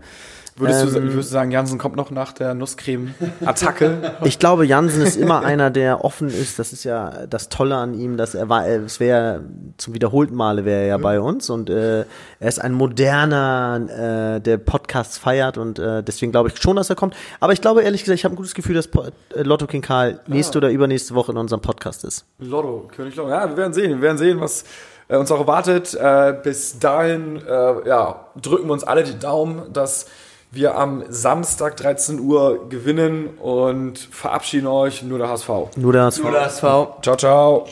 Würdest, 0.57 0.83
du, 0.85 0.89
Ähm, 0.99 1.05
würdest 1.13 1.31
du 1.31 1.33
sagen, 1.33 1.51
Jansen 1.51 1.79
kommt 1.79 1.97
noch 1.97 2.11
nach 2.11 2.33
der 2.33 2.55
Nusscreme-Attacke? 2.55 4.15
Ich 4.25 4.39
glaube, 4.39 4.67
Jansen 4.67 5.03
ist 5.03 5.17
immer 5.17 5.43
einer, 5.43 5.71
der 5.71 6.05
offen 6.05 6.29
ist. 6.29 6.59
Das 6.59 6.73
ist 6.73 6.85
ja 6.85 7.27
das 7.29 7.49
Tolle 7.49 7.77
an 7.77 7.95
ihm, 7.95 8.17
dass 8.17 8.35
er 8.35 8.49
war, 8.49 8.67
es 8.67 9.01
wäre 9.01 9.43
zum 9.79 9.95
wiederholten 9.95 10.35
Male 10.35 10.65
wäre 10.65 10.83
er 10.83 10.87
ja 10.87 10.99
bei 10.99 11.21
uns 11.21 11.49
und 11.51 11.71
äh, 11.71 12.01
er 12.01 12.49
ist 12.49 12.61
ein 12.61 12.73
moderner, 12.73 14.37
äh, 14.37 14.41
der 14.41 14.59
Podcasts 14.59 15.19
feiert 15.19 15.57
und 15.59 15.79
äh, 15.79 16.03
deswegen 16.03 16.33
glaube 16.33 16.49
ich 16.51 16.61
schon, 16.61 16.77
dass 16.77 16.91
er 16.91 16.97
kommt. 16.97 17.15
Aber 17.41 17.53
ich 17.53 17.61
glaube 17.61 17.83
ehrlich 17.83 18.03
gesagt, 18.03 18.19
ich 18.19 18.25
habe 18.25 18.35
ein 18.35 18.37
gutes 18.37 18.55
Gefühl, 18.55 18.75
dass 18.75 18.89
Po- 18.89 19.05
äh, 19.35 19.43
Lotto 19.43 19.67
King 19.67 19.83
Karl 19.83 20.21
nächste 20.27 20.59
oder 20.59 20.71
übernächste 20.71 21.15
Woche 21.15 21.33
in 21.33 21.39
unserem 21.39 21.61
Podcast 21.63 22.05
ist. 22.05 22.25
Lotto, 22.39 22.89
König 22.95 23.17
Lotto. 23.17 23.31
Ja, 23.31 23.49
wir 23.49 23.57
werden 23.57 23.73
sehen. 23.73 23.91
Wir 23.91 24.03
werden 24.03 24.19
sehen, 24.19 24.41
was 24.41 24.65
äh, 25.09 25.17
uns 25.17 25.31
auch 25.31 25.41
erwartet. 25.41 25.95
Äh, 25.95 26.35
bis 26.43 26.79
dahin 26.79 27.41
ja, 27.87 28.27
drücken 28.41 28.67
wir 28.69 28.73
uns 28.73 28.85
alle 28.85 29.03
die 29.05 29.19
Daumen, 29.19 29.73
dass 29.73 30.07
wir 30.53 30.77
am 30.77 31.05
Samstag 31.09 31.77
13 31.77 32.21
Uhr 32.21 32.69
gewinnen 32.69 33.29
und 33.39 33.99
verabschieden 33.99 34.67
euch. 34.67 35.03
Nur 35.03 35.19
der 35.19 35.29
HSV. 35.29 35.49
Nur 35.77 35.93
das. 35.93 36.19
Nur 36.19 36.33
der 36.33 36.47
SV. 36.47 36.99
Ciao, 37.03 37.17
ciao. 37.17 37.67